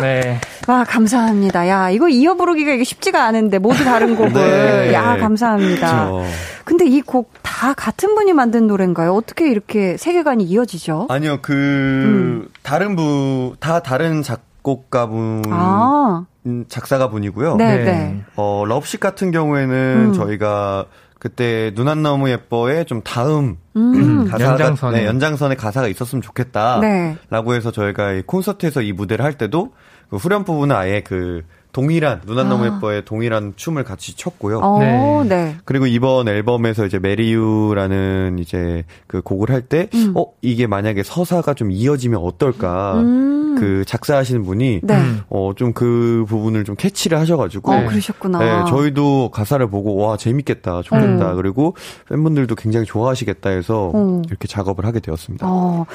[0.01, 0.39] 네.
[0.67, 1.67] 와, 감사합니다.
[1.67, 4.31] 야, 이거 이어 부르기가 이게 쉽지가 않은데, 모두 다른 곡을.
[4.33, 4.93] 네.
[4.93, 6.05] 야, 감사합니다.
[6.05, 6.25] 그렇죠.
[6.63, 9.13] 근데 이 곡 다 같은 분이 만든 노래인가요?
[9.13, 11.07] 어떻게 이렇게 세계관이 이어지죠?
[11.09, 12.47] 아니요, 그, 음.
[12.61, 17.55] 다른 분, 다 다른 작 곡가분, 아, 음, 작사가분이고요.
[17.57, 17.83] 네, 네.
[17.83, 18.23] 네.
[18.35, 20.13] 어, 러브식 같은 경우에는 음.
[20.13, 20.85] 저희가
[21.19, 24.25] 그때 누난 너무 예뻐의 좀 다음 음.
[24.27, 24.99] 가사가 연장선에.
[25.01, 26.79] 네, 연장선에 가사가 있었으면 좋겠다.
[26.81, 27.15] 네.
[27.29, 29.73] 라고 해서 저희가 이 콘서트에서 이 무대를 할 때도
[30.09, 31.43] 그 후렴 부분은 아예 그
[31.73, 32.67] 동일한 누난 너무 아.
[32.67, 34.59] 예뻐의 동일한 춤을 같이 췄고요.
[34.59, 35.23] 어, 네.
[35.27, 35.55] 네.
[35.65, 40.13] 그리고 이번 앨범에서 이제 Marry You라는 이제 그 곡을 할 때, 음.
[40.15, 42.93] 어, 이게 만약에 서사가 좀 이어지면 어떨까.
[42.99, 43.55] 음.
[43.59, 44.95] 그 작사하시는 분이, 네.
[44.95, 45.21] 음.
[45.29, 47.71] 어, 좀 그 부분을 좀 캐치를 하셔가지고.
[47.71, 47.85] 어, 네.
[47.87, 48.39] 그러셨구나.
[48.39, 51.31] 네, 저희도 가사를 보고, 와, 재밌겠다, 좋겠다.
[51.31, 51.35] 음.
[51.35, 51.75] 그리고
[52.09, 54.21] 팬분들도 굉장히 좋아하시겠다 해서 음.
[54.27, 55.47] 이렇게 작업을 하게 되었습니다.
[55.49, 55.85] 어,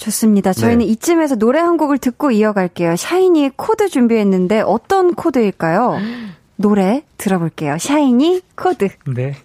[0.00, 0.52] 좋습니다.
[0.52, 0.84] 저희는 네.
[0.92, 2.96] 이쯤에서 노래 한 곡을 듣고 이어갈게요.
[2.96, 5.98] 샤이니의 코드 준비했는데 어떤 코드일까요?
[6.56, 7.78] 노래 들어볼게요.
[7.78, 8.88] 샤이니 코드.
[9.06, 9.36] 네.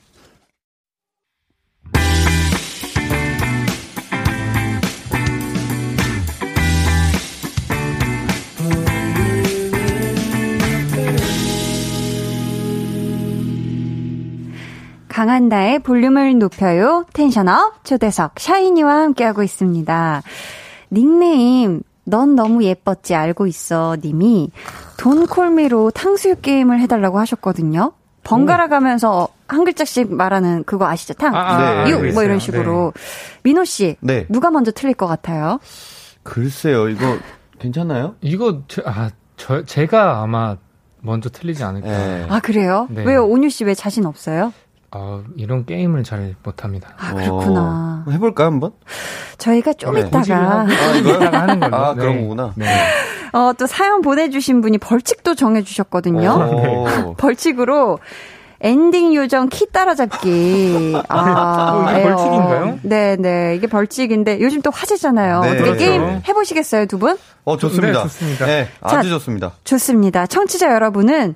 [15.16, 17.06] 강한나의 볼륨을 높여요.
[17.14, 20.22] 텐션업 초대석 샤이니와 함께하고 있습니다.
[20.92, 24.52] 닉네임 넌 너무 예뻤지 알고 있어 님이
[24.98, 27.94] 돈콜미로 탕수육 게임을 해달라고 하셨거든요.
[28.26, 31.14] 번갈아 가면서 한 글자씩 말하는 그거 아시죠?
[31.14, 31.92] 탕, 아, 아, 네.
[31.92, 32.40] 육, 알고 뭐 이런.
[32.40, 32.92] 식으로.
[33.44, 34.26] 민호 씨, 네.
[34.28, 35.60] 누가 먼저 틀릴 것 같아요?
[36.24, 37.18] 글쎄요, 이거
[37.60, 38.16] 괜찮아요?
[38.20, 40.58] 이거 제, 아, 저, 제가 아마
[41.00, 41.88] 먼저 틀리지 않을까.
[41.88, 42.26] 네.
[42.30, 42.88] 아, 그래요?
[42.90, 43.06] 네.
[43.06, 43.24] 왜요?
[43.26, 44.52] 온유 씨 왜 자신 없어요?
[44.92, 46.90] 아, 이런 게임을 잘 못합니다.
[46.98, 48.04] 아, 그렇구나.
[48.08, 48.72] 어, 해볼까요, 한번?
[49.38, 50.02] 저희가 좀 네.
[50.02, 50.66] 이따가, 아,
[50.96, 51.16] 이거요?
[51.16, 51.76] 이따가 하는 걸로.
[51.76, 52.02] 아, 네.
[52.02, 52.54] 그런 거구나.
[52.56, 52.66] 네.
[53.34, 56.30] 어, 또 사연 보내주신 분이 벌칙도 정해주셨거든요.
[56.30, 57.14] 오.
[57.18, 58.00] 벌칙으로
[58.62, 60.96] 엔딩 요정 키 따라잡기.
[61.10, 62.04] 아, 어, 이게.
[62.04, 62.80] 벌칙인가요?
[62.84, 63.56] 네 네.
[63.56, 65.42] 이게 벌칙인데 요즘 또 화제잖아요.
[65.42, 65.78] 네, 어떻게 그렇죠.
[65.78, 67.18] 게임 해보시겠어요, 두 분?
[67.44, 67.88] 어, 좋습니다.
[67.88, 68.46] 네, 좋습니다.
[68.46, 69.52] 네, 자, 아주 좋습니다.
[69.66, 70.26] 좋습니다.
[70.26, 71.36] 청취자 여러분은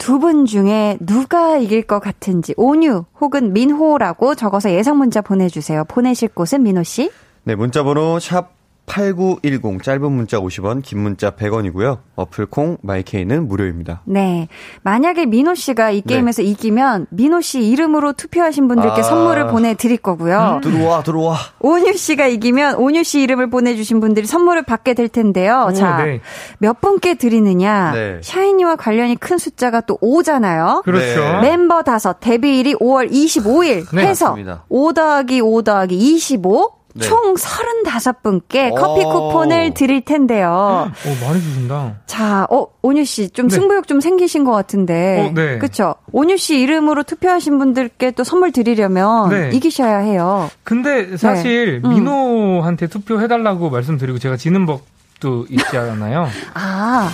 [0.00, 5.84] 두 분 중에 누가 이길 것 같은지 온유 혹은 민호라고 적어서 예상 문자 보내주세요.
[5.84, 7.10] 보내실 곳은 민호 씨.
[7.44, 8.59] 네, 문자번호 샵
[8.90, 11.98] 8910, 짧은 문자 50원, 긴 문자 100원이고요.
[12.16, 14.02] 어플 콩, 마이케이는 무료입니다.
[14.04, 14.48] 네.
[14.82, 19.02] 만약에 민호 씨가 이 게임에서 이기면 민호 씨 이름으로 투표하신 분들께 아.
[19.02, 20.60] 선물을 보내 드릴 거고요.
[20.62, 21.36] 들어와, 들어와.
[21.60, 25.68] 온유 씨가 이기면 온유 씨 이름을 보내 주신 분들이 선물을 받게 될 텐데요.
[25.68, 26.20] 오, 자, 네.
[26.58, 27.92] 몇 분께 드리느냐.
[27.92, 28.20] 네.
[28.22, 30.82] 샤이니와 관련이 큰 숫자가 또 5잖아요.
[30.82, 31.20] 그렇죠.
[31.20, 31.40] 네.
[31.42, 34.64] 멤버 다섯 데뷔일이 5월 25일 네, 해서 맞습니다.
[34.68, 36.79] 5 더하기 5 더하기 25.
[36.94, 37.06] 네.
[37.06, 38.74] 총 35분께 오.
[38.74, 40.90] 커피 쿠폰을 드릴 텐데요.
[41.06, 41.96] 오, 많이 주신다.
[42.06, 43.54] 자, 어, 온유 씨, 좀 네.
[43.54, 45.28] 승부욕 좀 생기신 것 같은데.
[45.28, 45.58] 어, 네.
[45.58, 45.94] 그쵸?
[46.12, 49.50] 온유 씨 이름으로 투표하신 분들께 또 선물 드리려면 네.
[49.52, 50.50] 이기셔야 해요.
[50.64, 51.90] 근데 사실 음.
[51.90, 56.28] 민호한테 투표해달라고 말씀드리고 제가 지는 법도 있지 않았나요?
[56.54, 57.10] 아,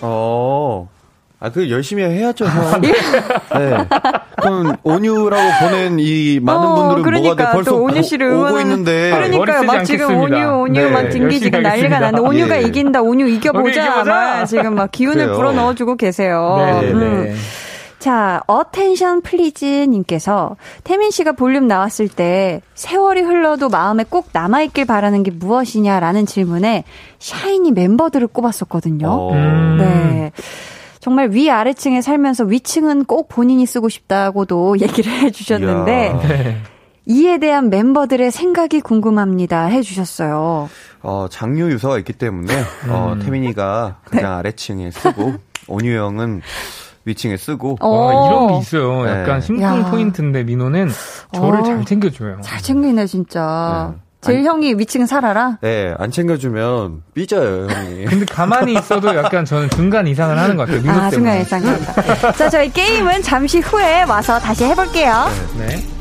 [0.00, 0.88] 어.
[1.42, 2.84] 아, 그 열심히 해야죠, 아, 형.
[2.84, 2.88] 예.
[3.58, 3.76] 네.
[4.42, 8.30] 그럼 온유라고 보낸 이 많은 어, 분들은 그러니까 뭐가 돼 벌써 또 온유 오- 씨를
[8.32, 9.10] 오고 응원하는- 있는데.
[9.10, 9.62] 그러니까요.
[9.62, 10.36] 막 지금 않겠습니다.
[10.52, 11.98] 온유, 온유 네, 막 열심히 지금 난리가.
[11.98, 12.66] 나는데 온유가 예.
[12.66, 13.58] 이긴다, 온유 이겨보자.
[13.62, 14.04] 오늘 이겨보자.
[14.04, 15.34] 막 지금 막 기운을 그래요.
[15.36, 16.56] 불어 넣어주고 계세요.
[16.58, 17.24] 네, 음.
[17.24, 17.34] 네.
[17.98, 24.86] 자, 어텐션 플리즈 님께서 태민 씨가 볼륨 나왔을 때 세월이 흘러도 마음에 꼭 남아 있길
[24.86, 26.84] 바라는 게 무엇이냐라는 질문에
[27.18, 29.06] 샤이니 멤버들을 꼽았었거든요.
[29.06, 29.32] 어.
[29.34, 29.76] 음.
[29.78, 30.32] 네.
[31.00, 36.18] 정말 위아래층에 살면서 위층은 꼭 본인이 쓰고 싶다고도 얘기를 해주셨는데.
[36.22, 36.62] 네.
[37.06, 40.68] 이에 대한 멤버들의 생각이 궁금합니다 해주셨어요.
[41.02, 42.54] 어, 장류 유서가 있기 때문에,
[42.88, 43.18] 어, 음.
[43.20, 44.18] 태민이가 네.
[44.18, 45.34] 그냥 아래층에 쓰고,
[45.66, 46.42] 온유 형은
[47.06, 47.88] 위층에 쓰고, 어.
[47.88, 49.08] 와, 이런 게 있어요.
[49.08, 49.46] 약간 네.
[49.46, 49.90] 심쿵 야.
[49.90, 50.90] 포인트인데 민호는
[51.32, 51.62] 저를 어.
[51.64, 52.42] 잘 챙겨줘요.
[52.42, 53.94] 잘 챙기네 진짜.
[53.96, 54.00] 네.
[54.20, 55.58] 제일 아니- 형이 위층 살아라.
[55.62, 58.04] 네, 안 챙겨주면 삐져요, 형이.
[58.10, 60.90] 근데 가만히 있어도 약간 저는 중간 이상을 하는 것 같아요.
[60.90, 61.40] 아, 때문에.
[61.40, 62.32] 예상한다.
[62.32, 65.26] 자, 저희 게임은 잠시 후에 와서 다시 해볼게요.
[65.58, 65.66] 네.
[65.68, 65.99] They're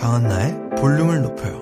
[0.00, 1.60] 강한나의 볼륨을 높여요.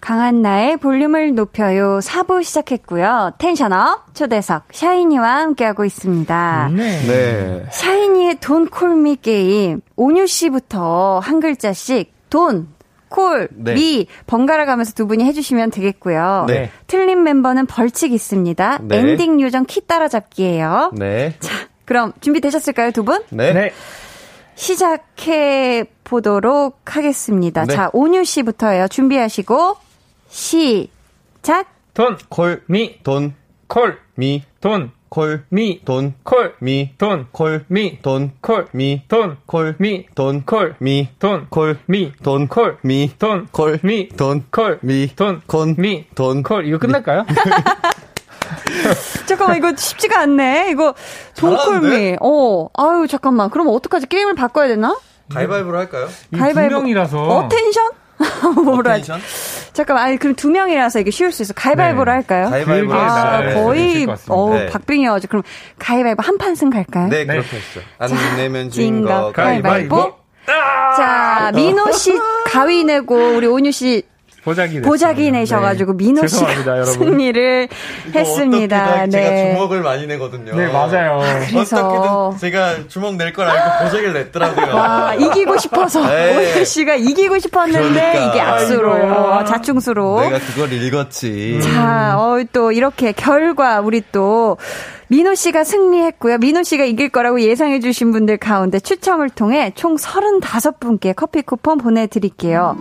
[0.00, 1.98] 강한 나의 볼륨을 높여요.
[1.98, 3.34] 4부 시작했고요.
[3.36, 6.70] 텐션업 초대석 샤이니와 함께하고 있습니다.
[6.74, 7.06] 네.
[7.06, 7.66] 네.
[7.70, 9.82] 샤이니의 돈 콜미 게임.
[9.96, 12.68] 온유 씨부터 한 글자씩 돈,
[13.10, 13.74] 콜, 네.
[13.74, 16.46] 미 번갈아 가면서 두 분이 해주시면 되겠고요.
[16.48, 16.70] 네.
[16.86, 18.78] 틀린 멤버는 벌칙 있습니다.
[18.84, 18.96] 네.
[18.96, 20.92] 엔딩 요정 키 따라잡기예요.
[20.94, 21.34] 네.
[21.88, 23.22] 그럼 준비되셨을까요, 두 분?
[23.30, 23.54] 네.
[23.54, 23.72] 네.
[24.56, 27.64] 시작해 보도록 하겠습니다.
[27.64, 27.74] 네.
[27.74, 28.88] 자, 온유 씨부터예요.
[28.88, 29.76] 준비하시고
[30.28, 31.66] 시작.
[31.94, 33.34] 돈, 콜, 미, 돈,
[33.68, 39.46] 콜, 미, 돈, 콜, 미, 돈, 콜, 미, 돈, 콜, 미, 돈, 콜, 미, 돈,
[39.46, 44.44] 콜, 미, 돈, 콜, 미, 돈, 콜, 미, 돈, 콜, 미, 돈, 콜, 미, 돈,
[44.50, 46.66] 콜, 미, 돈, 콘, 미, 돈, 콜.
[46.66, 47.24] 이거 끝날까요?
[49.26, 50.70] 잠깐만 이거 쉽지가 않네.
[50.70, 50.94] 이거
[51.36, 52.16] 돈콜미.
[52.20, 52.68] 어.
[52.74, 53.50] 아유 잠깐만.
[53.50, 54.06] 그럼 어떡하지?
[54.06, 54.96] 게임을 바꿔야 되나?
[55.32, 56.08] 가위바위보로 할까요?
[56.36, 56.74] 가위바위보.
[56.80, 57.18] 명이라서.
[57.18, 57.90] 어 텐션?
[58.64, 59.08] 뭐라 하지?
[59.08, 59.20] 텐션?
[59.72, 60.04] 잠깐만.
[60.06, 61.52] 아니 그럼 두 명이라서 이게 쉬울 수 있어.
[61.54, 62.10] 가위바위보로 네.
[62.16, 62.50] 할까요?
[62.50, 63.54] 가위바위보로 그게 아, 나을 네.
[63.54, 64.34] 거의 것 같습니다.
[64.34, 64.66] 어 네.
[64.66, 65.42] 박빙이어가지고 그럼
[65.78, 67.08] 가위바위보 한 판승 갈까요?
[67.08, 67.34] 네, 네.
[67.34, 67.80] 그렇게 하시죠.
[67.98, 69.96] 안 내면 진진거거 가위바위보.
[69.96, 70.18] 가위바위보.
[70.96, 72.12] 자, 민호 씨
[72.46, 74.02] 가위 내고 우리 온유 씨
[74.44, 75.38] 보자기 보자기 됐습니다.
[75.40, 76.04] 내셔가지고 네.
[76.06, 76.84] 민호 씨가 여러분.
[76.84, 77.68] 승리를
[78.14, 78.84] 했습니다.
[78.84, 79.52] 어떻게든 제가 네.
[79.54, 80.54] 주먹을 많이 내거든요.
[80.56, 81.20] 네, 맞아요.
[81.50, 84.74] 그래서- 어떻게든 제가 주먹 낼 걸 알고 보자기를 냈더라고요.
[84.74, 86.52] 와, 이기고 싶어서 네.
[86.54, 87.78] 온유 씨가 이기고 싶었는데
[88.12, 88.24] 그러니까.
[88.30, 89.44] 이게 악수로 아이고야.
[89.44, 90.20] 자충수로.
[90.22, 91.60] 내가 그걸 읽었지.
[91.62, 94.56] 자, 어, 또 이렇게 결과 우리 또
[95.08, 96.38] 민호 씨가 승리했고요.
[96.38, 102.76] 민호 씨가 이길 거라고 예상해 주신 분들 가운데 추첨을 통해 총 35분께 커피 쿠폰 보내드릴게요.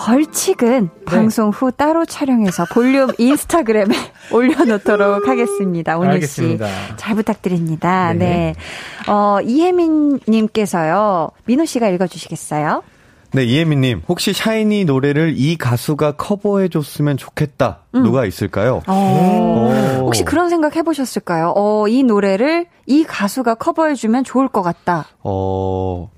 [0.00, 1.04] 벌칙은 네.
[1.04, 3.94] 방송 후 따로 촬영해서 볼륨 인스타그램에
[4.32, 5.98] 올려놓도록 하겠습니다.
[5.98, 6.14] 온유 씨.
[6.14, 6.96] 알겠습니다.
[6.96, 8.14] 잘 부탁드립니다.
[8.14, 8.18] 네.
[8.18, 9.12] 네.
[9.12, 11.32] 어, 이혜민님께서요.
[11.44, 12.82] 민호 씨가 읽어주시겠어요?
[13.32, 17.82] 네, 이혜민님, 혹시 샤이니 노래를 이 가수가 커버해줬으면 좋겠다.
[17.92, 18.82] 누가 있을까요?
[18.88, 20.06] 어, 오.
[20.06, 21.52] 혹시 그런 생각 해보셨을까요?
[21.54, 25.06] 어, 이 노래를 이 가수가 커버해주면 좋을 것 같다.
[25.22, 26.10] 어,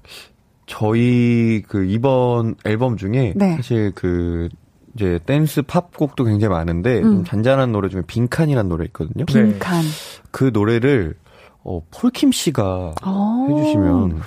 [0.72, 3.56] 저희 그 이번 앨범 중에 네.
[3.56, 4.48] 사실 그
[4.94, 9.26] 이제 댄스 팝 곡도 굉장히 많은데 좀 잔잔한 노래 중에 빈칸이라는 노래 있거든요.
[9.26, 9.32] 네.
[9.50, 9.84] 빈칸.
[10.30, 11.14] 그 노래를
[11.62, 13.46] 어, 폴킴 씨가 어.
[13.50, 14.20] 해주시면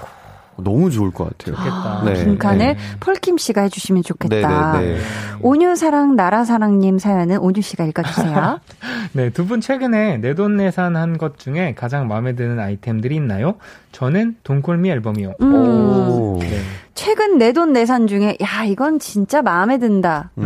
[0.57, 1.55] 너무 좋을 것 같아요.
[1.55, 2.01] 좋겠다.
[2.05, 2.25] 네.
[2.25, 2.77] 빈칸을 네.
[2.99, 4.73] 폴킴 씨가 해주시면 좋겠다.
[4.79, 4.99] 네네네.
[5.41, 8.59] 온유사랑 나라 사랑님 사연은 온유 씨가 읽어주세요.
[9.13, 13.55] 네, 두 분 최근에 내돈내산 한 것 중에 가장 마음에 드는 아이템들이 있나요?
[13.91, 15.33] 저는 돈콜미 앨범이요.
[15.41, 15.53] 음.
[15.55, 16.39] 오.
[16.41, 16.59] 네.
[16.93, 20.31] 최근 내돈 내산 중에 야 이건 진짜 마음에 든다.
[20.37, 20.43] 음.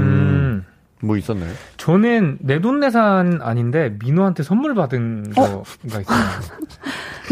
[1.02, 1.52] 뭐 있었나요?
[1.78, 5.42] 저는 내돈내산 아닌데 민호한테 선물 받은 어?
[5.42, 6.18] 거가 있어요.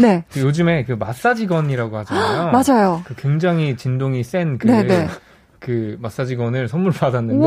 [0.00, 2.50] 네 그 요즘에 그 마사지건이라고 하잖아요.
[2.56, 3.02] 맞아요.
[3.04, 5.08] 그 굉장히 진동이 센그 네네.
[5.60, 7.44] 그 마사지건을 선물 받았는데.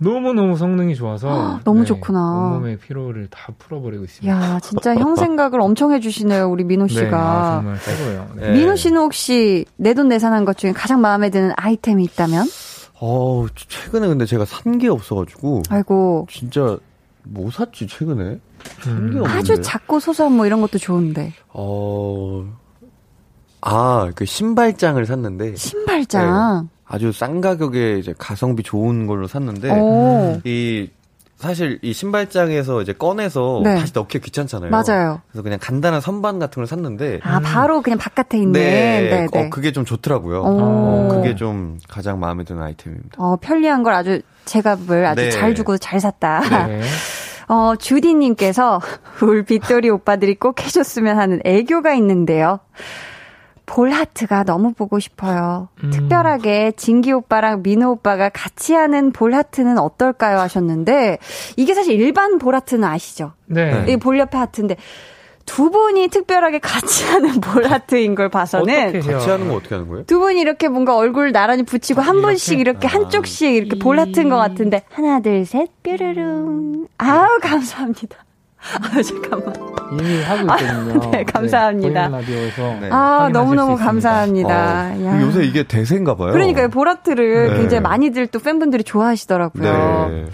[0.00, 2.18] 너무 너무 성능이 좋아서 너무 좋구나.
[2.18, 4.34] 온몸의 피로를 다 풀어버리고 있습니다.
[4.54, 7.60] 야 진짜 형 생각을 엄청 해주시네요 우리 민호 네, 아, 씨가.
[7.62, 8.28] 정말 최고예요.
[8.36, 8.46] 네.
[8.48, 8.52] 네.
[8.58, 12.46] 민호 씨는 혹시 내돈 내산한 것 중에 가장 마음에 드는 아이템이 있다면?
[13.06, 16.78] 어, 최근에 근데 제가 산 게 없어가지고 아이고 진짜
[17.24, 18.38] 뭐 샀지 최근에?
[18.82, 19.24] 산게 음.
[19.26, 22.44] 아주 작고 소소한 뭐 이런 것도 좋은데 어,
[23.60, 26.68] 아, 그 신발장을 샀는데 신발장.
[26.86, 30.88] 아주 싼 가격에 이제 가성비 좋은 걸로 샀는데 오 이
[31.44, 33.78] 사실 이 신발장에서 이제 꺼내서 네.
[33.78, 34.70] 다시 넣기 귀찮잖아요.
[34.70, 35.20] 맞아요.
[35.30, 38.52] 그래서 그냥 간단한 선반 같은 걸 샀는데 아 바로 그냥 바깥에 있는.
[38.52, 39.46] 네, 네, 네.
[39.46, 40.40] 어, 그게 좀 좋더라고요.
[40.40, 40.58] 오.
[40.60, 43.16] 어, 그게 좀 가장 마음에 드는 아이템입니다.
[43.18, 45.30] 어, 편리한 걸 아주 제값을 아주 네.
[45.30, 46.66] 잘 주고 잘 샀다.
[46.66, 46.80] 네.
[47.48, 48.80] 어, 주디님께서
[49.22, 52.60] 울 빗돌이 오빠들이 꼭 해줬으면 하는 애교가 있는데요.
[53.66, 55.68] 볼하트가 너무 보고 싶어요.
[55.82, 55.90] 음.
[55.90, 60.38] 특별하게 진기 오빠랑 민호 오빠가 같이 하는 볼하트는 어떨까요?
[60.38, 61.18] 하셨는데,
[61.56, 63.32] 이게 사실 일반 볼하트는 아시죠?
[63.46, 63.84] 네.
[63.88, 64.76] 이 볼 옆에 하트인데,
[65.46, 69.18] 두 분이 특별하게 같이 하는 볼하트인 걸 봐서는, 어떻게 해요?
[69.18, 70.04] 같이 하는 거 어떻게 하는 거예요?
[70.04, 74.36] 두 분이 이렇게 뭔가 얼굴 나란히 붙이고 한 분씩 이렇게 한쪽씩 이렇게 볼 하트인 것
[74.36, 78.16] 같은데 하나 둘 셋 뾰르릉 아우 감사합니다.
[78.80, 79.73] 아 잠깐만.
[79.92, 81.10] 이미 하고 있거든요.
[81.12, 82.08] 네, 감사합니다.
[82.08, 82.90] 보이는 라디오에서 네.
[82.90, 83.76] 아 너무너무.
[83.76, 84.92] 감사합니다.
[84.94, 85.20] 어, 야.
[85.22, 86.32] 요새 이게 대세인가 봐요.
[86.32, 87.56] 그러니까요 볼 하트를 네.
[87.58, 90.26] 굉장히 많이들 또 팬분들이 좋아하시더라고요.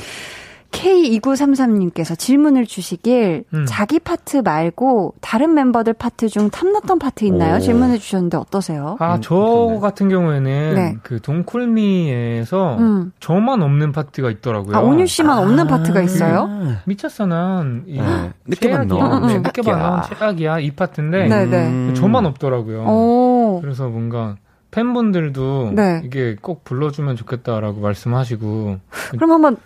[0.72, 0.80] 네.
[1.20, 3.64] K2933님께서 질문을 주시길 음.
[3.66, 7.56] 자기 파트 말고 다른 멤버들 파트 중 탐났던 파트 있나요?
[7.56, 7.58] 오.
[7.58, 8.96] 질문해 주셨는데 어떠세요?
[9.00, 9.78] 아, 음, 저.
[9.80, 10.96] 같은 경우에는 네.
[11.02, 13.12] 그 동쿨미에서 음.
[13.20, 14.76] 저만 없는 파트가 있더라고요.
[14.76, 16.48] 아, 온유 씨만 없는 파트가 있어요?
[16.84, 17.84] 미쳤어, 난.
[17.86, 18.32] 이 네.
[18.46, 18.98] 늦게 최악이야.
[18.98, 19.26] 봤나?
[19.26, 20.02] 네, 음, 늦게 봤나?
[20.02, 20.60] 최악이야.
[20.60, 21.28] 이 파트인데.
[21.28, 21.66] 네, 네.
[21.68, 21.94] 음.
[21.94, 22.84] 저만 없더라고요.
[22.84, 23.60] 오.
[23.60, 24.36] 그래서 뭔가
[24.70, 26.02] 팬분들도 네.
[26.04, 28.78] 이게 꼭 불러주면 좋겠다라고 말씀하시고
[29.12, 29.56] 그럼 한번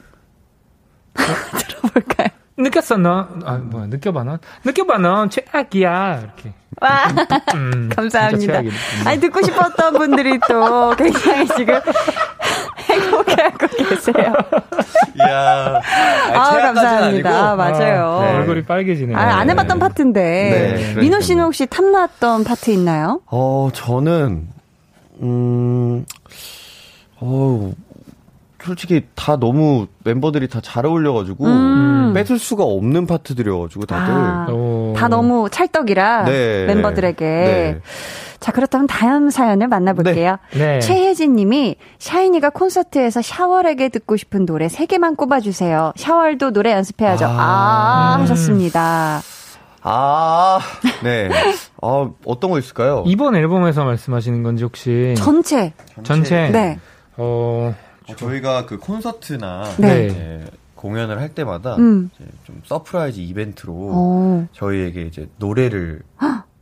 [1.68, 2.28] 들어볼까요?
[2.56, 3.26] 느꼈어 너?
[3.44, 4.38] 아 뭐야 느껴봐 너?
[4.64, 6.52] 느껴봐 너 최악이야 이렇게.
[6.80, 7.04] 와,
[7.54, 8.60] 음, 감사합니다.
[8.60, 8.70] 음.
[9.06, 11.80] 아니, 듣고 싶었던 분들이 또 굉장히 지금
[12.80, 14.34] 행복해하고 계세요.
[15.16, 15.80] 이야.
[16.34, 17.30] 아, 감사합니다.
[17.52, 18.20] 아, 맞아요.
[18.22, 18.38] 네, 네.
[18.38, 19.16] 얼굴이 빨개지네요.
[19.16, 20.20] 아, 안 해봤던 파트인데.
[20.94, 21.44] 네, 민호 씨는.
[21.44, 23.20] 혹시 탐났던 파트 있나요?
[23.26, 24.48] 어, 저는,
[25.22, 26.04] 음,
[27.20, 27.72] 어
[28.64, 32.12] 솔직히 다 너무 멤버들이 다 잘 어울려가지고, 음.
[32.14, 34.12] 뺏을 수가 없는 파트들이어가지고, 다들.
[34.14, 34.94] 아, 오.
[34.96, 36.66] 다 너무 찰떡이라 네.
[36.66, 37.24] 멤버들에게.
[37.24, 37.80] 네.
[38.40, 40.36] 자, 그렇다면 다음 사연을 만나볼게요.
[40.52, 40.78] 네.
[40.80, 45.92] 최혜진 님이 샤이니가 콘서트에서 샤월에게 듣고 싶은 노래 3 개만 꼽아주세요.
[45.96, 47.24] 샤월도 노래 연습해야죠.
[47.24, 48.20] 아, 아.
[48.20, 49.20] 하셨습니다.
[49.82, 50.58] 아,
[51.02, 51.28] 네.
[51.82, 53.02] 아, 어떤 거 있을까요?
[53.06, 55.72] 이번 앨범에서 말씀하시는 건지 혹시 전체.
[56.02, 56.78] 전체 네.
[57.16, 57.74] 어
[58.08, 60.06] 어, 저희가 그 콘서트나 네.
[60.06, 60.44] 이제
[60.74, 62.10] 공연을 할 때마다 음.
[62.14, 64.46] 이제 좀 서프라이즈 이벤트로 오.
[64.52, 66.02] 저희에게 이제 노래를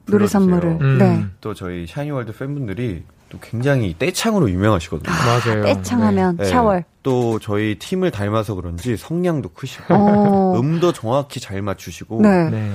[0.06, 0.26] 노래.
[0.26, 0.78] 선물을.
[0.80, 0.98] 음.
[0.98, 1.24] 네.
[1.40, 5.10] 또 저희 샤이니월드 팬분들이 또 굉장히 떼창으로 유명하시거든요.
[5.12, 5.64] 맞아요.
[5.64, 6.44] 떼창하면 네.
[6.44, 6.84] 샤월.
[7.02, 10.54] 또 저희 팀을 닮아서 그런지 성량도 크시고 어.
[10.60, 12.50] 음도 정확히 잘 맞추시고 네.
[12.50, 12.70] 네.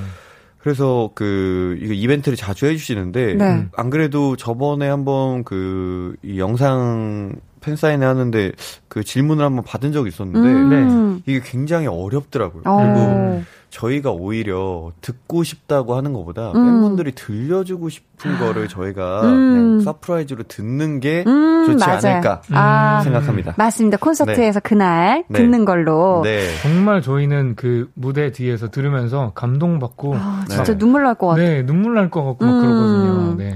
[0.57, 3.67] 그래서 그 이거 이벤트를 자주 해주시는데 네.
[3.75, 8.51] 안 그래도 저번에 한번 그 이 영상 팬사인회 하는데
[8.87, 11.21] 그 질문을 한번 받은 적이 있었는데 음.
[11.25, 12.63] 이게 굉장히 어렵더라고요.
[12.65, 12.77] 어.
[12.77, 16.65] 그리고 저희가 오히려 듣고 싶다고 하는 것보다 음.
[16.65, 19.27] 팬분들이 들려주고 싶은 거를 저희가 음.
[19.27, 21.99] 그냥 서프라이즈로 듣는 게 음, 좋지 맞아요.
[22.15, 23.55] 않을까 아, 생각합니다.
[23.57, 23.97] 맞습니다.
[23.97, 25.39] 콘서트에서 그날 네.
[25.39, 26.21] 듣는 걸로.
[26.23, 26.47] 네.
[26.61, 30.77] 정말 저희는 그 무대 뒤에서 들으면서 감동받고 아, 진짜 네.
[30.77, 31.45] 눈물 날 것 같아요.
[31.45, 32.61] 네 눈물 날 것 같고 막 음.
[32.61, 33.35] 그러거든요.
[33.37, 33.55] 네.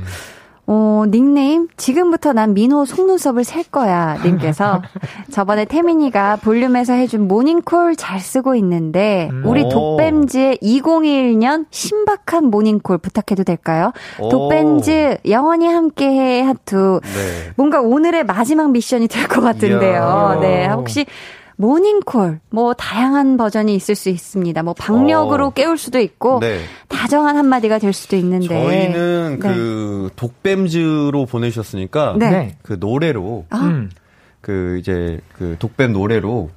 [0.68, 4.18] 어, 닉네임, 지금부터 난 민호 속눈썹을 셀 거야.
[4.24, 4.82] 님께서
[5.32, 9.44] 저번에 태민이가 볼륨에서 해준 모닝콜 잘 쓰고 있는데, 음.
[9.46, 9.70] 우리 오.
[9.70, 13.92] 독뱀즈의 2021년 신박한 모닝콜 부탁해도 될까요?
[14.20, 14.30] 오.
[14.30, 17.02] 독뱀즈 영원히 함께해 하투.
[17.04, 17.52] 네.
[17.58, 20.34] 뭔가 오늘의 마지막 미션이 될 것 같은데요.
[20.36, 20.40] 이야.
[20.42, 20.68] 네.
[20.68, 21.06] 혹시
[21.62, 24.64] 모닝콜, 뭐, 다양한 버전이 있을 수 있습니다.
[24.64, 25.50] 뭐, 박력으로 어.
[25.52, 26.60] 깨울 수도 있고, 네.
[26.88, 28.48] 다정한 한마디가 될 수도 있는데.
[28.48, 29.48] 저희는 네.
[29.48, 32.30] 그 독뱀즈로 보내주셨으니까 네.
[32.32, 32.58] 네.
[32.64, 33.60] 그 노래로 아.
[33.60, 33.92] 음.
[34.42, 36.50] 그 이제 그 독뱀 노래로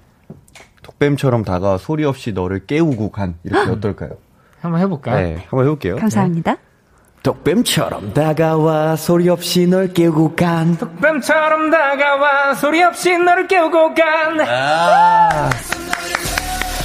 [0.82, 4.12] 독뱀처럼 다가 소리 없이 너를 깨우고 간 이렇게 어떨까요?
[4.60, 5.16] 한번 해볼까요?
[5.16, 5.96] 네, 한번 해볼게요.
[5.96, 6.56] 감사합니다.
[7.24, 14.40] 독뱀처럼 다가와 소리 없이 널 깨우고 간 뱀처럼 다가와 소리 없이 너를 깨우고 간.
[14.46, 15.50] 아,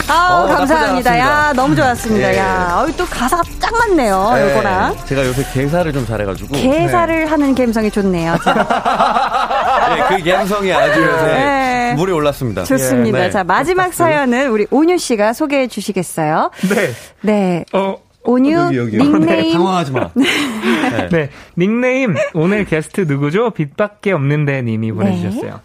[0.08, 1.20] 아우, 어, 감사합니다.
[1.20, 1.52] 야.
[1.54, 2.34] 너무 좋았습니다.
[2.34, 2.38] 예.
[2.38, 4.50] 야, 어이, 또 가사가 딱 맞네요, 네.
[4.54, 4.96] 요거랑.
[5.06, 8.38] 제가 요새 개사를 좀 잘해가지고 개사를 하는 감성이 좋네요.
[8.42, 11.94] 자, 네, 그 감성이 아주 요새 네.
[11.98, 12.64] 물에 올랐습니다.
[12.64, 13.18] 좋습니다.
[13.18, 13.30] 네.
[13.30, 16.50] 자, 마지막 사연은 우리 온유 씨가 소개해 주시겠어요?
[16.70, 16.92] 네.
[17.22, 17.66] 네.
[17.74, 17.98] 어.
[18.24, 19.04] 온유 여기, 여기요.
[19.04, 20.10] 닉네임 당황하지 마.
[21.12, 21.30] 네.
[21.58, 23.52] 닉네임, 오늘 게스트 누구죠?
[23.52, 25.62] 빛밖에 없는데 님이 보내주셨어요.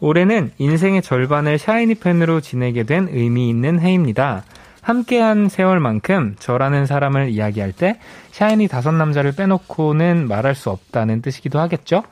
[0.00, 4.44] 올해는 인생의 절반을 샤이니 팬으로 지내게 된 의미 있는 해입니다.
[4.80, 7.98] 함께한 세월만큼 저라는 사람을 이야기할 때
[8.32, 12.02] 샤이니 다섯 남자를 빼놓고는 말할 수 없다는 뜻이기도 하겠죠?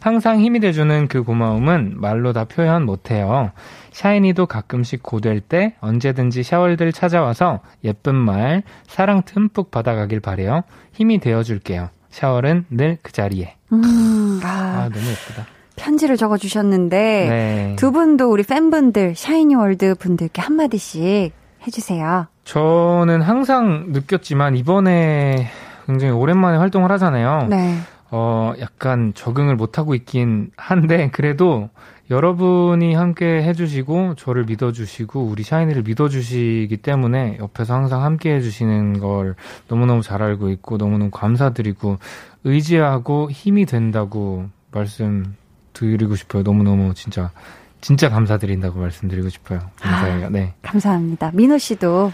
[0.00, 3.52] 항상 힘이 돼주는 그 고마움은 말로 다 표현 못해요.
[3.94, 10.62] 샤이니도 가끔씩 고될 때 언제든지 샤월들 찾아와서 예쁜 말, 사랑 듬뿍 받아가길 바래요.
[10.92, 11.90] 힘이 되어줄게요.
[12.10, 13.54] 샤월은 늘 그 자리에.
[13.72, 15.46] 음, 아, 아, 너무 예쁘다.
[15.76, 16.96] 편지를 적어 주셨는데
[17.28, 17.76] 네.
[17.78, 21.32] 두 분도 우리 팬분들 샤이니 월드 분들께 한마디씩
[21.66, 22.26] 해 주세요.
[22.44, 25.48] 저는 항상 느꼈지만 이번에
[25.86, 27.46] 굉장히 오랜만에 활동을 하잖아요.
[27.48, 27.76] 네.
[28.16, 31.68] 어, 약간 적응을 못하고 있긴 한데, 그래도
[32.10, 39.34] 여러분이 함께 해주시고, 저를 믿어주시고, 우리 샤이니를 믿어주시기 때문에 옆에서 항상 함께 해주시는 걸
[39.66, 41.98] 너무너무 잘 알고 있고, 너무너무 감사드리고,
[42.44, 45.34] 의지하고 힘이 된다고 말씀
[45.72, 46.44] 드리고 싶어요.
[46.44, 47.32] 너무너무 진짜,
[47.80, 49.58] 진짜 감사드린다고 말씀드리고 싶어요.
[49.80, 50.30] 감사해요.
[50.30, 50.54] 네.
[50.62, 51.32] 감사합니다.
[51.34, 52.12] 민호 씨도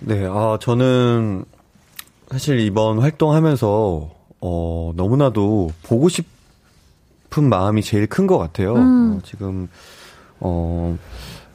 [0.00, 1.46] 네, 아, 저는
[2.30, 8.74] 사실 이번 활동하면서, 어, 너무나도 보고 싶은 마음이 제일 큰 것 같아요.
[8.74, 9.16] 음.
[9.16, 9.68] 어, 지금,
[10.40, 10.96] 어,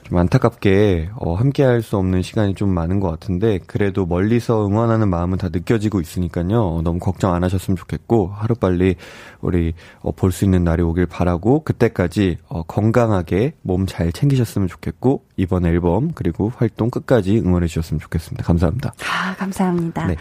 [0.03, 5.09] 좀 안타깝게 어, 함께 할 수 없는 시간이 좀 많은 것 같은데 그래도 멀리서 응원하는
[5.09, 6.61] 마음은 다 느껴지고 있으니까요.
[6.61, 8.97] 어, 너무 걱정 안 하셨으면 좋겠고 하루 빨리
[9.41, 15.23] 우리 어, 볼 수 있는 날이 오길 바라고 그때까지 어, 건강하게 몸 잘 챙기셨으면 좋겠고
[15.37, 18.43] 이번 앨범 그리고 활동 끝까지 응원해 주셨으면 좋겠습니다.
[18.43, 18.93] 감사합니다.
[19.11, 20.05] 아, 감사합니다.
[20.05, 20.15] 네.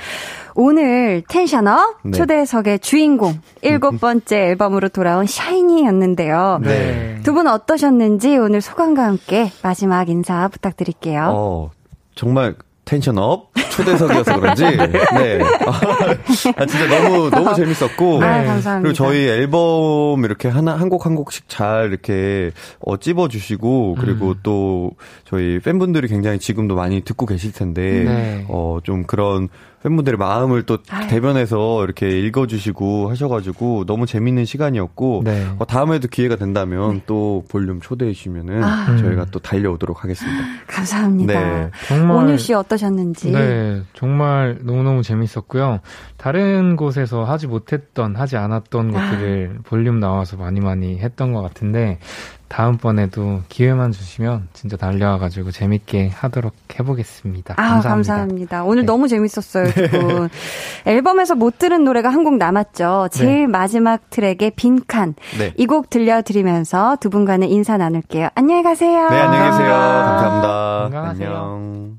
[0.54, 2.10] 오늘 텐션업 네.
[2.12, 6.60] 초대석의 주인공 일곱 번째 앨범으로 돌아온 샤이니였는데요.
[6.62, 7.20] 네.
[7.24, 11.30] 두분 어떠셨는지 오늘 소감과 함께 마지막 인사 부탁드릴게요.
[11.34, 11.70] 어,
[12.14, 15.40] 정말 텐션업 초대석이어서 그런지 네.
[16.56, 18.80] 아, 진짜 너무 너무 재밌었고 아, 감사합니다.
[18.80, 22.50] 그리고 저희 앨범 이렇게 하나 한 곡 한 곡씩 잘 이렇게
[22.80, 24.34] 어 찝어 주시고 그리고 음.
[24.42, 24.90] 또
[25.24, 28.46] 저희 팬분들이 굉장히 지금도 많이 듣고 계실 텐데 네.
[28.50, 29.48] 어좀 그런
[29.84, 31.08] 팬분들의 마음을 또 아유.
[31.08, 35.46] 대변해서 이렇게 읽어주시고 하셔가지고 너무 재밌는 시간이었고 네.
[35.58, 38.96] 어, 다음에도 기회가 된다면 또 볼륨 초대해 주시면은 아.
[38.96, 40.42] 저희가 또 달려오도록 하겠습니다.
[40.66, 41.34] 감사합니다.
[41.34, 41.70] 네.
[41.86, 43.30] 정말 온유 씨 어떠셨는지.
[43.32, 45.80] 네, 정말 너무 너무 재밌었고요.
[46.16, 49.10] 다른 곳에서 하지 못했던, 하지 않았던 아.
[49.10, 51.98] 것들을 볼륨 나와서 많이 많이 했던 것 같은데,
[52.48, 57.54] 다음번에도 기회만 주시면 진짜 달려와가지고 재밌게 하도록 해보겠습니다.
[57.56, 57.90] 아, 감사합니다.
[58.16, 58.64] 감사합니다.
[58.64, 58.86] 오늘 네.
[58.86, 60.28] 너무 재밌었어요, 두 분.
[60.86, 63.08] 앨범에서 못 들은 노래가 한 곡 남았죠.
[63.10, 65.14] 제일 마지막 트랙의 빈칸.
[65.38, 65.52] 네.
[65.58, 68.28] 이곡 들려드리면서 두 분과는 인사 나눌게요.
[68.34, 69.10] 안녕히 가세요.
[69.10, 69.68] 네, 안녕히 계세요.
[69.74, 70.80] 감사합니다.
[70.84, 71.28] 건강하세요.
[71.28, 71.98] 안녕.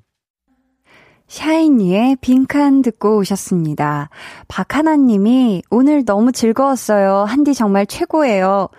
[1.27, 4.09] 샤이니의 빈칸 듣고 오셨습니다.
[4.47, 7.25] 박하나 님이 오늘 너무 즐거웠어요.
[7.27, 8.69] 한디 정말 최고예요.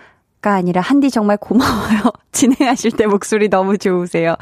[0.46, 2.12] 가 아니라 한디 정말 고마워요.
[2.36, 4.36] 진행하실 때 목소리 너무 좋으세요.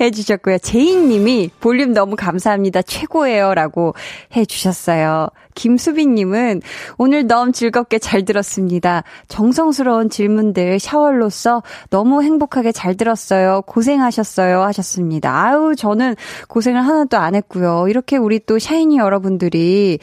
[0.00, 0.58] 해주셨고요.
[0.58, 2.82] 제이님이 볼륨 너무 감사합니다.
[2.82, 3.54] 최고예요.
[3.54, 3.94] 라고
[4.36, 5.28] 해주셨어요.
[5.54, 6.62] 김수빈님은
[6.98, 9.02] 오늘 너무 즐겁게 잘 들었습니다.
[9.26, 13.62] 정성스러운 질문들 샤월로서 너무 행복하게 잘 들었어요.
[13.66, 14.62] 고생하셨어요.
[14.62, 15.34] 하셨습니다.
[15.34, 16.14] 아유, 저는
[16.46, 17.86] 고생을 하나도 안 했고요.
[17.88, 19.98] 이렇게 우리 또 샤이니 여러분들이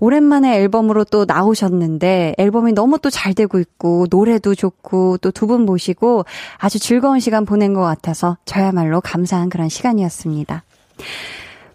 [0.00, 5.62] 오랜만에 앨범으로 또 나오셨는데 앨범이 너무 또 잘 되고 있고 노래도 좋고 또 두 분
[5.62, 6.26] 모시고
[6.58, 10.64] 아주 즐거운 시간 보낸 것 같아서 저야말로 감사한 그런 시간이었습니다.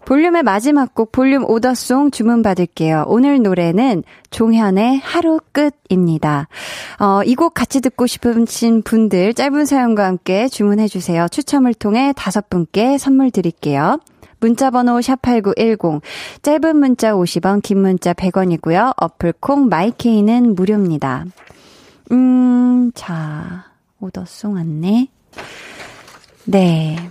[0.06, 3.04] 볼륨의 마지막 곡 볼륨 오더송 주문 받을게요.
[3.06, 4.02] 오늘 노래는
[4.32, 6.48] 종현의 하루 끝입니다.
[6.98, 11.28] 어, 이 곡 같이 듣고 싶으신 분들 짧은 사연과 함께 주문해 주세요.
[11.28, 14.00] 추첨을 통해 다섯 분께 선물 드릴게요.
[14.40, 16.00] 문자 번호 샵8910
[16.42, 18.94] 짧은 문자 50원 긴 문자 100원이고요.
[19.00, 21.24] 어플 콩 마이케이는 무료입니다.
[22.10, 23.73] 음, 자,
[24.04, 25.08] 오더송 안내.
[26.44, 27.10] 네.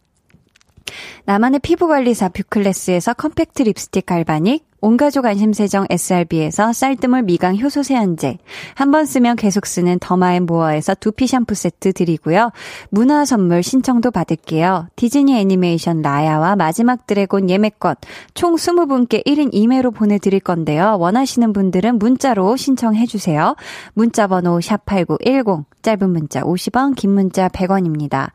[1.25, 8.39] 나만의 피부관리사 뷰클래스에서 컴팩트 립스틱 갈바닉, 온가족 안심세정 SRB에서 쌀뜨물 미강 효소 세안제,
[8.73, 12.51] 한 번 쓰면 계속 쓰는 더마앤모어에서 두피 샴푸 세트 드리고요.
[12.89, 14.87] 문화 선물 신청도 받을게요.
[14.95, 17.95] 디즈니 애니메이션 라야와 마지막 드래곤 예매권
[18.33, 20.97] 총 20분께 1인 2매로 보내드릴 건데요.
[20.99, 23.55] 원하시는 분들은 문자로 신청해주세요.
[23.93, 28.31] 문자 번호 샵8910, 짧은 문자 50원, 긴 문자 100원입니다.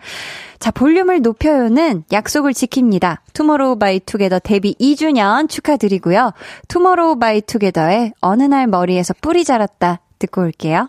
[0.58, 3.18] 자, 볼륨을 높여요는 약속을 지킵니다.
[3.34, 6.32] 투모로우 바이 투게더 데뷔 2주년 축하드리고요.
[6.68, 10.88] 투모로우 바이 투게더의 어느 날 머리에서 뿔이 자랐다 듣고 올게요.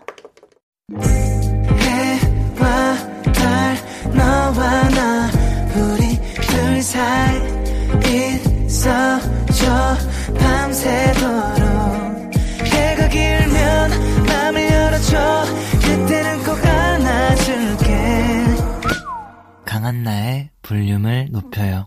[1.80, 2.94] 해와
[3.32, 3.76] 달
[4.14, 5.30] 너와 나
[5.76, 7.36] 우리 둘 사이
[8.66, 9.96] 있어줘.
[10.38, 11.68] 밤새도록
[12.64, 13.90] 해가 길면
[14.26, 15.44] 맘을 열어줘.
[15.82, 17.98] 그때는 꼭 안아줄게.
[19.64, 21.86] 강한나의 볼륨을 높여요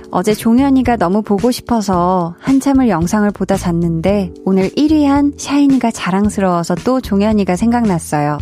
[0.11, 6.99] 어제 종현이가 너무 보고 싶어서 한참을 영상을 보다 잤는데 오늘 1위 한 샤이니가 자랑스러워서 또
[6.99, 8.37] 종현이가 생각났어요.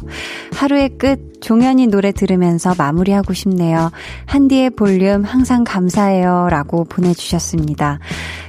[0.53, 3.91] 하루의 끝 종현이 노래 들으면서 마무리하고 싶네요.
[4.25, 6.47] 한디의 볼륨 항상 감사해요.
[6.49, 7.99] 라고 보내주셨습니다.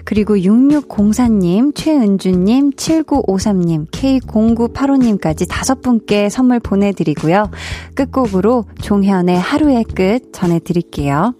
[0.04, 7.50] 그리고 6604님, 최은주님, 7953님, K0985님까지 다섯 분께 선물 보내드리고요.
[7.94, 11.34] 끝곡으로 종현의 하루의 끝 전해드릴게요.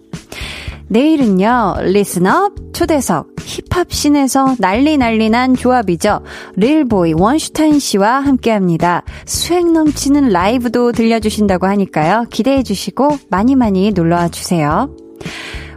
[0.91, 6.19] 내일은요, Listen Up 초대석, 힙합 scene에서 난리 난리 난 조합이죠.
[6.57, 9.01] 릴보이 원슈타인 씨와 함께 합니다.
[9.25, 12.25] 수행 넘치는 라이브도 들려주신다고 하니까요.
[12.29, 14.93] 기대해 주시고 많이 많이 놀러와 주세요.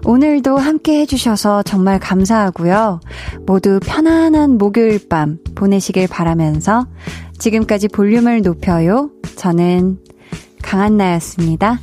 [0.05, 2.99] 오늘도 함께 해주셔서 정말 감사하고요.
[3.47, 6.89] 모두 편안한 목요일 밤 보내시길 바라면서
[7.39, 9.11] 지금까지 볼륨을 높여요.
[9.37, 9.99] 저는
[10.61, 11.79] 강한나였습니다.